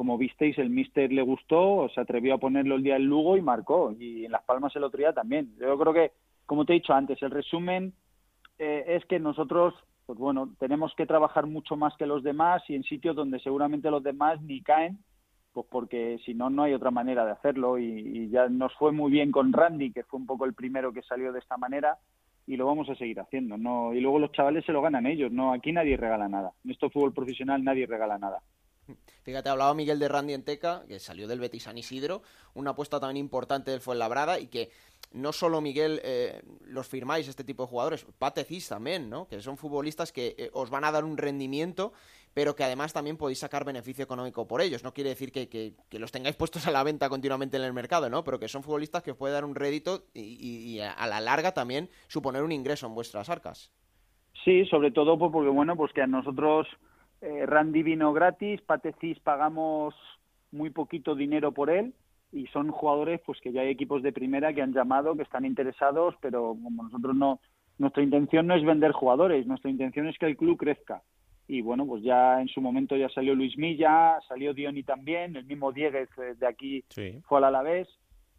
[0.00, 3.42] como visteis, el míster le gustó, se atrevió a ponerlo el día del Lugo y
[3.42, 3.94] marcó.
[3.98, 5.54] Y en Las Palmas el otro día también.
[5.60, 6.12] Yo creo que,
[6.46, 7.92] como te he dicho antes, el resumen
[8.58, 9.74] eh, es que nosotros,
[10.06, 13.90] pues bueno, tenemos que trabajar mucho más que los demás y en sitios donde seguramente
[13.90, 14.98] los demás ni caen
[15.52, 19.10] pues porque si no, no hay otra manera de hacerlo y, ya nos fue muy
[19.10, 21.98] bien con Randy, que fue un poco el primero que salió de esta manera
[22.46, 23.56] y lo vamos a seguir haciendo.
[23.56, 26.52] no Y luego los chavales se lo ganan ellos, no aquí nadie regala nada.
[26.64, 28.40] En esto fútbol profesional nadie regala nada.
[29.22, 32.22] Fíjate, hablaba Miguel de Randy en Teca, que salió del Betis San Isidro,
[32.54, 34.70] una apuesta también importante del Fuenlabrada y que
[35.12, 39.26] no solo Miguel eh, los firmáis este tipo de jugadores, Patecis también, ¿no?
[39.26, 41.92] Que son futbolistas que eh, os van a dar un rendimiento
[42.34, 44.84] pero que además también podéis sacar beneficio económico por ellos.
[44.84, 48.08] No quiere decir que, que, los tengáis puestos a la venta continuamente en el mercado,
[48.08, 48.22] ¿no?
[48.24, 51.88] Pero que son futbolistas que os puede dar un rédito y, a la larga también
[52.08, 53.72] suponer un ingreso en vuestras arcas.
[54.44, 56.66] Sí, sobre todo pues, porque, bueno, pues que a nosotros
[57.20, 59.94] eh, Randy vino gratis, Patecis pagamos
[60.52, 61.92] muy poquito dinero por él
[62.32, 65.44] y son jugadores pues que ya hay equipos de primera que han llamado, que están
[65.44, 67.40] interesados, pero como nosotros no,
[67.78, 71.02] nuestra intención no es vender jugadores, nuestra intención es que el club crezca
[71.50, 75.44] y bueno, pues ya en su momento ya salió Luis Milla, salió Dioni también, el
[75.46, 76.84] mismo Dieguez eh, de aquí
[77.24, 77.88] fue al Alavés.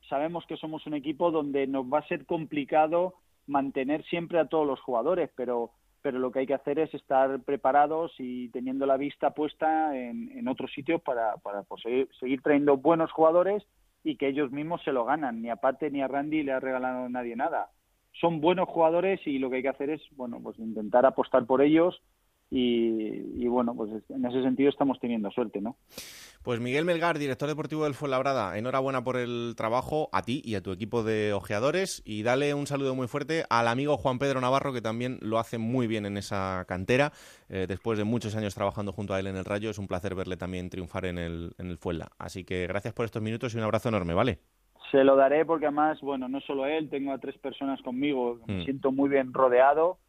[0.08, 3.16] Sabemos que somos un equipo donde nos va a ser complicado
[3.48, 7.42] mantener siempre a todos los jugadores, pero pero lo que hay que hacer es estar
[7.42, 11.84] preparados y teniendo la vista puesta en, en otros sitios para, para pues,
[12.18, 13.62] seguir, trayendo buenos jugadores
[14.06, 15.42] y que ellos mismos se lo ganan.
[15.42, 17.70] Ni a Pate ni a Randy le ha regalado nadie nada.
[18.14, 21.62] Son buenos jugadores y lo que hay que hacer es bueno pues intentar apostar por
[21.62, 22.02] ellos
[22.54, 25.78] y, bueno, pues en ese sentido estamos teniendo suerte, ¿no?
[26.44, 30.62] Pues Miguel Melgar, director deportivo del Fuenlabrada, enhorabuena por el trabajo a ti y a
[30.62, 34.74] tu equipo de ojeadores y dale un saludo muy fuerte al amigo Juan Pedro Navarro
[34.74, 37.14] que también lo hace muy bien en esa cantera.
[37.48, 40.14] Eh, después de muchos años trabajando junto a él en el Rayo, es un placer
[40.14, 42.10] verle también triunfar en el, en el Fuenla.
[42.18, 44.40] Así que gracias por estos minutos y un abrazo enorme, ¿vale?
[44.92, 48.62] Se lo daré porque además, bueno, no solo él, tengo a tres personas conmigo, me
[48.62, 48.64] mm.
[48.66, 50.00] siento muy bien rodeado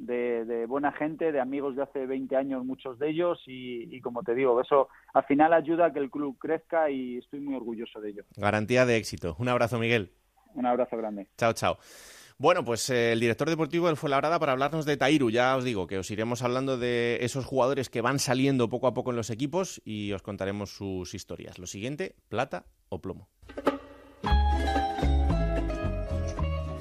[0.00, 4.34] de, buena gente, de amigos de hace 20 años, muchos de ellos, y, como te
[4.34, 8.10] digo, eso al final ayuda a que el club crezca y estoy muy orgulloso de
[8.10, 8.24] ello.
[8.36, 9.36] Garantía de éxito.
[9.38, 10.12] Un abrazo, Miguel.
[10.54, 11.28] Un abrazo grande.
[11.36, 11.78] Chao, chao.
[12.38, 15.28] Bueno, pues eh, el director deportivo del Fuenlabrada para hablarnos de Tairu.
[15.28, 18.94] Ya os digo que os iremos hablando de esos jugadores que van saliendo poco a
[18.94, 21.58] poco en los equipos y os contaremos sus historias.
[21.58, 23.28] Lo siguiente, plata o plomo.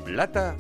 [0.06, 0.56] Plata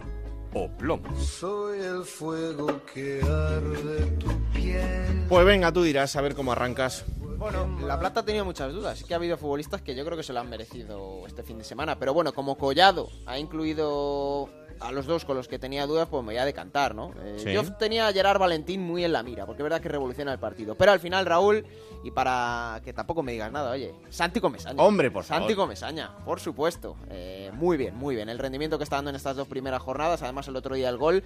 [0.53, 1.15] o plomo.
[1.19, 5.25] Soy el fuego que arde tu piel.
[5.27, 7.05] Pues venga, tú dirás a ver cómo arrancas.
[7.37, 8.99] Bueno, La Plata ha tenido muchas dudas.
[8.99, 11.57] Sí que ha habido futbolistas que yo creo que se lo han merecido este fin
[11.57, 11.97] de semana.
[11.97, 14.49] Pero bueno, como Collado ha incluido
[14.79, 17.11] a los dos con los que tenía dudas, pues me voy a decantar, ¿no?
[17.21, 20.31] Eh, yo tenía a Gerard Valentín muy en la mira, porque es verdad que revoluciona
[20.31, 20.75] el partido.
[20.75, 21.65] Pero al final, Raúl,
[22.03, 24.81] y para que tampoco me digas nada, oye, Santi Comesaña.
[24.81, 25.41] Hombre, por favor.
[25.41, 26.95] Santi Comesaña, por supuesto.
[27.09, 28.29] Eh, muy bien, muy bien.
[28.29, 30.97] El rendimiento que está dando en estas dos primeras jornadas, además el otro día el
[30.97, 31.23] gol.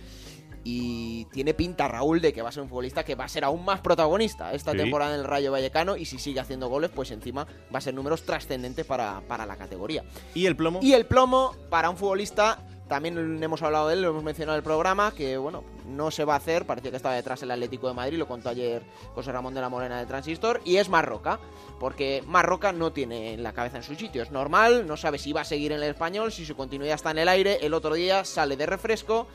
[0.66, 3.43] Y tiene pinta Raúl de que va a ser un futbolista que va a ser
[3.43, 5.97] aún más protagonista esta temporada en el Rayo Vallecano.
[5.97, 9.58] Y si sigue haciendo goles, pues encima va a ser números trascendentes para, para la
[9.58, 10.06] categoría.
[10.34, 10.80] ¿Y el plomo?
[10.82, 14.60] Y el plomo para un futbolista también hemos hablado de él, lo hemos mencionado en
[14.60, 17.88] el programa, que bueno, no se va a hacer, parecía que estaba detrás el Atlético
[17.88, 18.84] de Madrid, lo contó ayer
[19.16, 21.40] José Ramón de la Morena de Transistor, y es Marroca,
[21.80, 25.42] porque Marroca no tiene la cabeza en su sitio, es normal, no sabe si va
[25.42, 28.26] a seguir en el español, si su continuidad está en el aire, el otro día
[28.26, 29.28] sale de refresco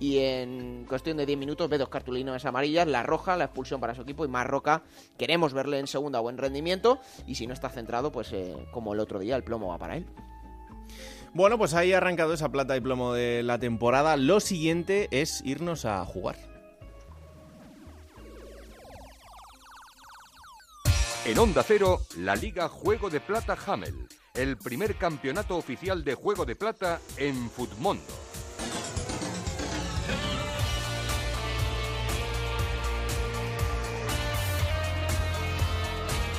[0.00, 3.94] y en cuestión de 10 minutos ve dos cartulinas amarillas, la roja, la expulsión para
[3.94, 4.82] su equipo y Marroca
[5.16, 9.00] queremos verle en segunda buen rendimiento y si no está centrado, pues eh, como el
[9.00, 10.06] otro día el plomo va para él.
[11.34, 14.16] Bueno, pues ahí ha arrancado esa plata y plomo de la temporada.
[14.16, 16.36] Lo siguiente es irnos a jugar.
[21.24, 26.44] En Onda Cero, la Liga Juego de Plata Hamel, el primer campeonato oficial de Juego
[26.44, 28.04] de Plata en Futmundo.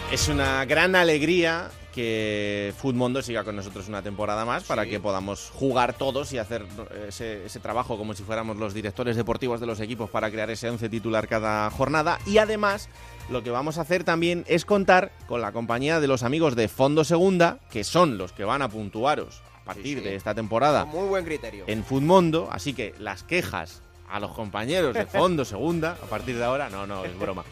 [0.10, 5.50] Es una gran alegría que Futmundo siga con nosotros una temporada más para que podamos
[5.54, 6.66] jugar todos y hacer
[7.08, 10.70] ese, ese trabajo como si fuéramos los directores deportivos de los equipos para crear ese
[10.70, 12.20] 11 titular cada jornada.
[12.26, 12.90] Y además,
[13.30, 16.68] lo que vamos a hacer también es contar con la compañía de los amigos de
[16.68, 21.00] Fondo Segunda, que son los que van a puntuaros a partir de esta temporada Con
[21.00, 21.64] muy buen criterio.
[21.68, 22.50] en Futmundo.
[22.52, 26.86] Así que las quejas a los compañeros de Fondo Segunda, a partir de ahora, no,
[26.86, 27.46] no, es broma.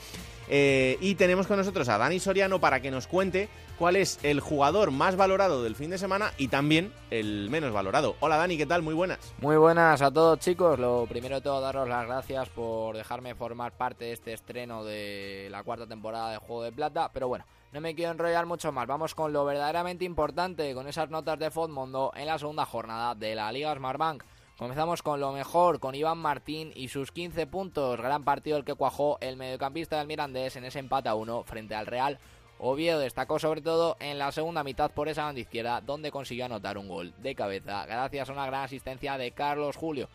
[0.50, 3.48] Eh, y tenemos con nosotros a Dani Soriano para que nos cuente
[3.84, 8.16] cuál es el jugador más valorado del fin de semana y también el menos valorado.
[8.22, 8.82] Hola Dani, ¿qué tal?
[8.82, 9.34] Muy buenas.
[9.42, 10.80] Muy buenas a todos chicos.
[10.80, 15.50] Lo primero de todo daros las gracias por dejarme formar parte de este estreno de
[15.52, 17.12] la cuarta temporada de Juego de Plata.
[17.14, 18.88] Pero bueno, no me quiero enrollar mucho más.
[18.88, 23.36] Vamos con lo verdaderamente importante, con esas notas de Fodmondo en la segunda jornada de
[23.36, 24.24] la Liga Smartbank.
[24.58, 27.98] Comenzamos con lo mejor, con Iván Martín y sus 15 puntos.
[28.00, 31.76] Gran partido el que cuajó el mediocampista del Mirandés en ese empate a uno frente
[31.76, 32.18] al Real
[32.66, 36.78] Oviedo destacó sobre todo en la segunda mitad por esa banda izquierda, donde consiguió anotar
[36.78, 40.08] un gol de cabeza, gracias a una gran asistencia de Carlos Julio.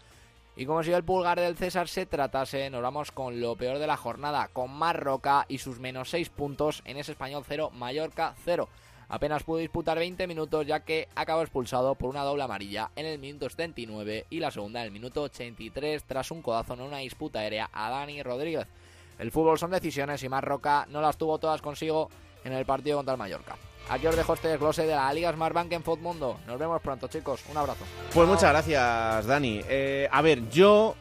[0.57, 3.87] Y como si el pulgar del César se tratase, nos vamos con lo peor de
[3.87, 8.67] la jornada, con Marroca y sus menos 6 puntos en ese español 0, Mallorca 0.
[9.11, 13.19] Apenas pudo disputar 20 minutos ya que acabó expulsado por una doble amarilla en el
[13.19, 17.41] minuto 79 y la segunda en el minuto 83 tras un codazo en una disputa
[17.41, 18.67] aérea a Dani Rodríguez.
[19.19, 22.09] El fútbol son decisiones y Marroca no las tuvo todas consigo
[22.45, 23.57] en el partido contra el Mallorca.
[23.91, 26.39] Aquí os dejo este desglose de la Liga Smartbank en Mundo.
[26.47, 27.43] Nos vemos pronto, chicos.
[27.51, 27.85] Un abrazo.
[28.13, 29.63] Pues muchas gracias, Dani.
[29.67, 30.95] Eh, a ver, yo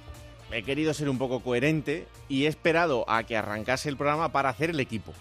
[0.52, 4.50] he querido ser un poco coherente y he esperado a que arrancase el programa para
[4.50, 5.14] hacer el equipo.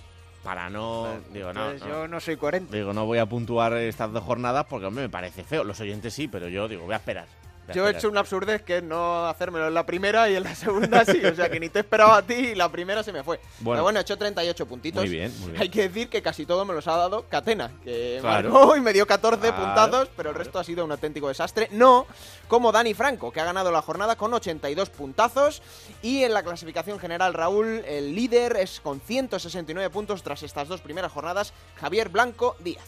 [0.44, 1.08] Para no.
[1.32, 2.76] digo, no, Entonces, yo no soy coherente.
[2.76, 5.64] Digo, no voy a puntuar estas dos jornadas porque, hombre, me parece feo.
[5.64, 7.26] Los oyentes sí, pero yo digo, voy a esperar.
[7.74, 10.54] Yo he hecho una absurdez que es no hacérmelo en la primera y en la
[10.54, 11.24] segunda sí.
[11.24, 13.40] O sea que ni te esperaba a ti y la primera se me fue.
[13.60, 13.76] Bueno.
[13.76, 15.02] Pero bueno, he hecho 38 puntitos.
[15.02, 15.62] Muy bien, muy bien.
[15.62, 18.50] Hay que decir que casi todo me los ha dado Catena, que Claro.
[18.50, 21.68] marcó y me dio 14 Claro, puntazos, pero el resto ha sido un auténtico desastre.
[21.72, 22.06] No
[22.48, 25.62] como Dani Franco, que ha ganado la jornada con 82 puntazos.
[26.02, 30.80] Y en la clasificación general, Raúl, el líder es con 169 puntos tras estas dos
[30.80, 32.84] primeras jornadas, Javier Blanco Díaz.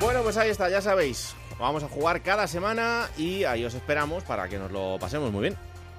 [0.00, 1.34] Bueno, pues ahí está, ya sabéis.
[1.58, 5.42] Vamos a jugar cada semana y ahí os esperamos para que nos lo pasemos muy
[5.42, 5.56] bien.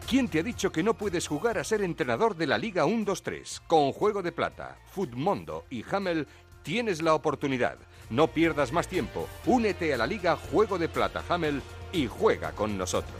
[0.07, 3.61] ¿Quién te ha dicho que no puedes jugar a ser entrenador de la Liga 1-2-3?
[3.65, 6.27] Con Juego de Plata, Futmundo y Hamel
[6.61, 7.77] tienes la oportunidad.
[8.09, 9.27] No pierdas más tiempo.
[9.45, 13.15] Únete a la Liga Juego de Plata Hamel y juega con nosotros.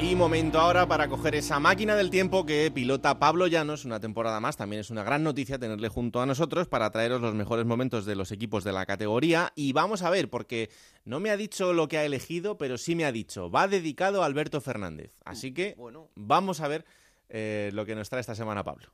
[0.00, 4.38] Y momento ahora para coger esa máquina del tiempo que pilota Pablo Llanos una temporada
[4.38, 4.56] más.
[4.56, 8.14] También es una gran noticia tenerle junto a nosotros para traeros los mejores momentos de
[8.14, 9.52] los equipos de la categoría.
[9.56, 10.70] Y vamos a ver, porque
[11.04, 14.22] no me ha dicho lo que ha elegido, pero sí me ha dicho, va dedicado
[14.22, 15.16] a Alberto Fernández.
[15.24, 15.76] Así que
[16.14, 16.84] vamos a ver
[17.28, 18.88] eh, lo que nos trae esta semana Pablo.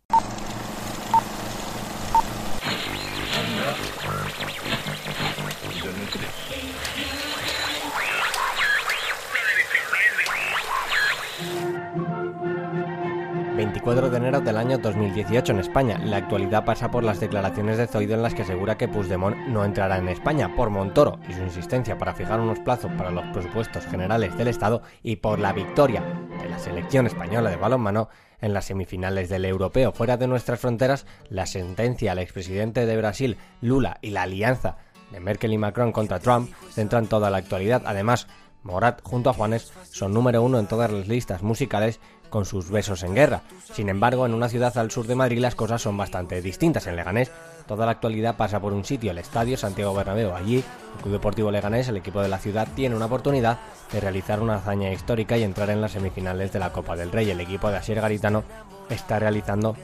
[13.85, 15.99] ...24 24 de enero del año 2018 en España.
[15.99, 19.62] La actualidad pasa por las declaraciones de Zoido en las que asegura que Puigdemont no
[19.62, 23.85] entrará en España por Montoro y su insistencia para fijar unos plazos para los presupuestos
[23.85, 26.03] generales del Estado y por la victoria
[26.41, 28.09] de la selección española de balonmano
[28.41, 29.93] en las semifinales del europeo.
[29.93, 34.78] Fuera de nuestras fronteras, la sentencia al expresidente de Brasil, Lula, y la alianza
[35.12, 37.82] de Merkel y Macron contra Trump centran toda la actualidad.
[37.85, 38.28] Además,
[38.64, 42.01] Morat junto a Juanes son número uno en todas las listas musicales
[42.31, 43.43] con sus besos en guerra.
[43.72, 46.87] Sin embargo, en una ciudad al sur de Madrid las cosas son bastante distintas.
[46.87, 47.31] En Leganés,
[47.66, 50.35] toda la actualidad pasa por un sitio, el Estadio Santiago Bernabéu.
[50.35, 53.59] Allí, el Club Deportivo Leganés, el equipo de la ciudad, tiene una oportunidad
[53.93, 57.31] de realizar una hazaña histórica y entrar en las semifinales de la Copa del Rey.
[57.31, 58.45] El equipo de Asier Garitano
[58.91, 59.77] está realizando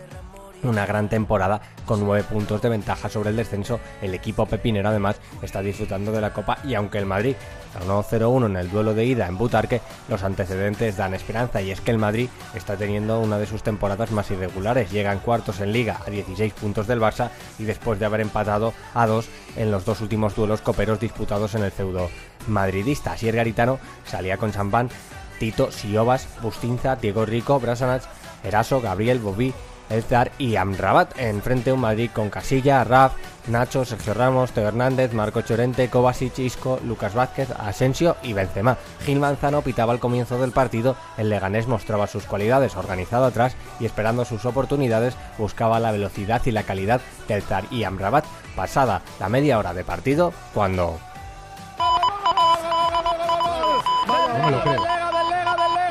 [0.62, 3.80] una gran temporada con nueve puntos de ventaja sobre el descenso.
[4.02, 7.36] El equipo pepinero además está disfrutando de la Copa y aunque el Madrid
[7.78, 11.80] ganó 0-1 en el duelo de ida en Butarque, los antecedentes dan esperanza y es
[11.80, 14.90] que el Madrid está teniendo una de sus temporadas más irregulares.
[14.90, 18.72] Llega en cuartos en liga a 16 puntos del Barça y después de haber empatado
[18.94, 22.10] a dos en los dos últimos duelos coperos disputados en el feudo
[22.48, 23.12] madridista.
[23.12, 24.90] Asier Garitano salía con Champán,
[25.38, 28.04] Tito, Siobas, Bustinza, Diego Rico, Brasanach,
[28.44, 29.54] Eraso, Gabriel, Bobí,
[29.90, 31.18] el Zar y Amrabat.
[31.18, 33.12] Enfrente un Madrid con Casilla, Raf,
[33.48, 38.78] Nacho, Sergio Ramos, Teo Hernández, Marco Chorente, Kovacic, Isco, Lucas Vázquez, Asensio y Benzema.
[39.04, 43.86] Gil Manzano pitaba al comienzo del partido, el Leganés mostraba sus cualidades organizado atrás y
[43.86, 48.24] esperando sus oportunidades buscaba la velocidad y la calidad del Zar y Amrabat.
[48.56, 50.98] Pasada la media hora de partido, cuando.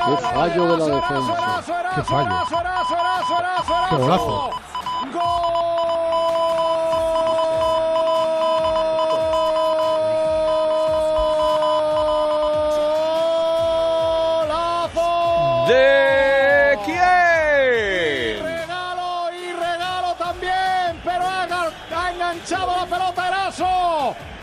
[0.10, 1.64] Qué fallo de la defensa.
[1.95, 2.36] Qué fallo.
[3.89, 4.49] Qué golazo.
[5.03, 5.59] ¿De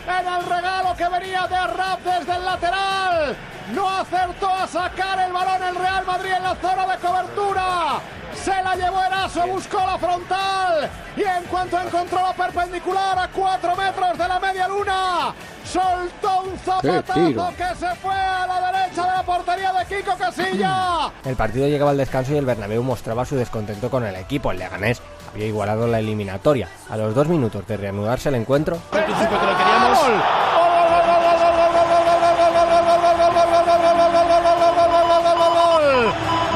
[0.07, 3.35] en el regalo que venía de Rap desde el lateral.
[3.73, 7.99] No acertó a sacar el balón el Real Madrid en la zona de cobertura.
[8.33, 13.75] Se la llevó Eraso, buscó la frontal y en cuanto encontró la perpendicular a cuatro
[13.75, 15.33] metros de la media luna,
[15.65, 21.11] soltó un zapatazo que se fue a la derecha de la portería de Kiko Casilla.
[21.25, 24.51] El partido llegaba al descanso y el Bernabéu mostraba su descontento con el equipo.
[24.51, 25.01] El Leganés
[25.33, 26.67] había igualado la eliminatoria.
[26.89, 28.77] A los dos minutos de reanudarse el encuentro,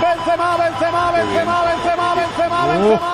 [0.02, 3.11] Benzema, Benzema, Benzema, Benzema, Benzema, Benzema, Benzema,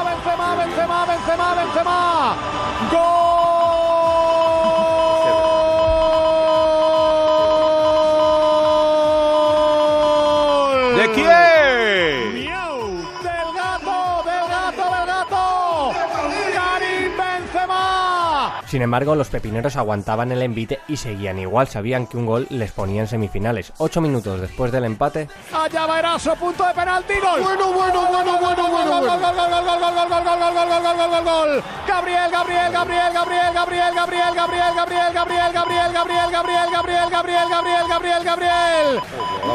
[18.88, 21.68] embargo, los pepineros aguantaban el envite y seguían igual.
[21.68, 23.74] Sabían que un gol les ponía en semifinales.
[23.78, 27.42] Ocho minutos después del empate, Allá va Eraso, punto de penalti, gol.
[27.42, 30.54] Bueno, bueno, bueno, bueno, bueno, gol, gol, gol, gol, gol, gol, gol, gol, gol, gol,
[30.54, 31.64] gol, gol, gol, gol, gol.
[31.88, 37.88] Gabriel, Gabriel, Gabriel, Gabriel, Gabriel, Gabriel, Gabriel, Gabriel, Gabriel, Gabriel, Gabriel, Gabriel, Gabriel, Gabriel, Gabriel,
[37.90, 39.00] Gabriel, Gabriel.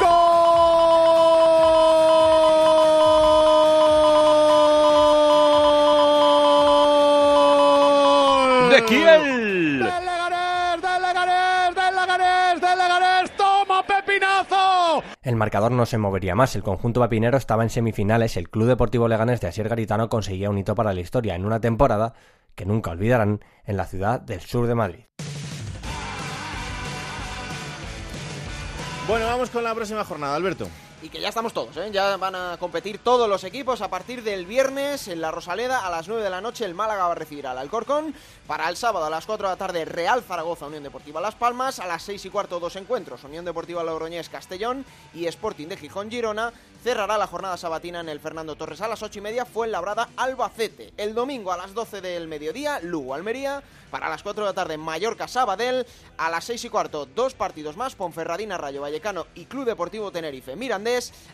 [0.01, 0.32] ¡Gol!
[8.73, 9.05] ¿De quién?
[9.05, 13.37] Del Leganés, del Leganés, del Leganés, del Leganés.
[13.37, 15.03] ¡Toma, pepinazo!
[15.21, 16.57] el marcador no se movería más.
[16.57, 18.39] El conjunto papinero estaba en semifinales.
[18.39, 21.61] El Club Deportivo Leganés de Asier Garitano conseguía un hito para la historia en una
[21.61, 22.15] temporada
[22.55, 25.05] que nunca olvidarán en la ciudad del sur de Madrid.
[29.07, 30.67] Bueno, vamos con la próxima jornada, Alberto.
[31.03, 31.91] Y que ya estamos todos, ¿eh?
[31.91, 35.91] ya van a competir todos los equipos a partir del viernes en la Rosaleda a
[35.91, 36.65] las 9 de la noche.
[36.65, 38.15] El Málaga va a recibir al Alcorcón.
[38.47, 41.81] Para el sábado a las 4 de la tarde, Real Zaragoza, Unión Deportiva Las Palmas.
[41.81, 46.09] A las 6 y cuarto, dos encuentros: Unión Deportiva Logroñés Castellón y Sporting de Gijón
[46.09, 46.53] Girona.
[46.85, 49.45] Cerrará la jornada sabatina en el Fernando Torres a las 8 y media.
[49.45, 50.93] Fue en Labrada Albacete.
[50.97, 53.61] El domingo a las 12 del mediodía, Lugo Almería.
[53.91, 55.85] Para las 4 de la tarde, Mallorca Sabadell.
[56.17, 60.57] A las 6 y cuarto, dos partidos más: Ponferradina Rayo Vallecano y Club Deportivo Tenerife
[60.57, 60.92] Mirandés.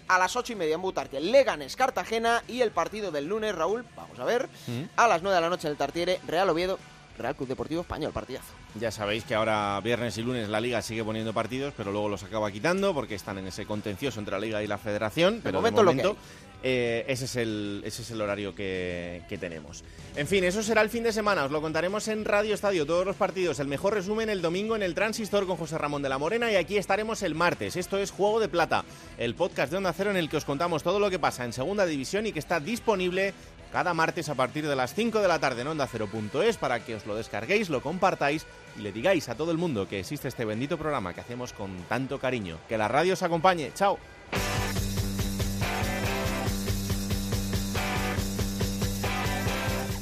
[0.09, 2.43] A las 8 y media en Butarque, Leganes Cartagena.
[2.49, 4.49] Y el partido del lunes, Raúl, vamos a ver.
[4.97, 6.79] A las 9 de la noche en el Tartiere, Real Oviedo,
[7.19, 8.53] Real Club Deportivo Español, partidazo.
[8.75, 12.23] Ya sabéis que ahora viernes y lunes la liga sigue poniendo partidos, pero luego los
[12.23, 15.41] acaba quitando porque están en ese contencioso entre la liga y la federación.
[15.43, 16.17] Pero momento de es lo momento
[16.63, 19.85] eh, ese, es el, ese es el horario que, que tenemos.
[20.17, 21.45] En fin, eso será el fin de semana.
[21.45, 23.61] Os lo contaremos en Radio Estadio, todos los partidos.
[23.61, 26.57] El mejor resumen el domingo en el Transistor con José Ramón de la Morena y
[26.57, 27.77] aquí estaremos el martes.
[27.77, 28.85] Esto es Juego de Plata,
[29.19, 31.53] el podcast de Onda Cero en el que os contamos todo lo que pasa en
[31.53, 33.35] Segunda División y que está disponible
[33.73, 37.07] cada martes a partir de las 5 de la tarde en OndaCero.es para que os
[37.07, 38.47] lo descarguéis, lo compartáis
[38.79, 41.77] y le digáis a todo el mundo que existe este bendito programa que hacemos con
[41.89, 42.59] tanto cariño.
[42.69, 43.73] Que la radio os acompañe.
[43.75, 43.99] ¡Chao!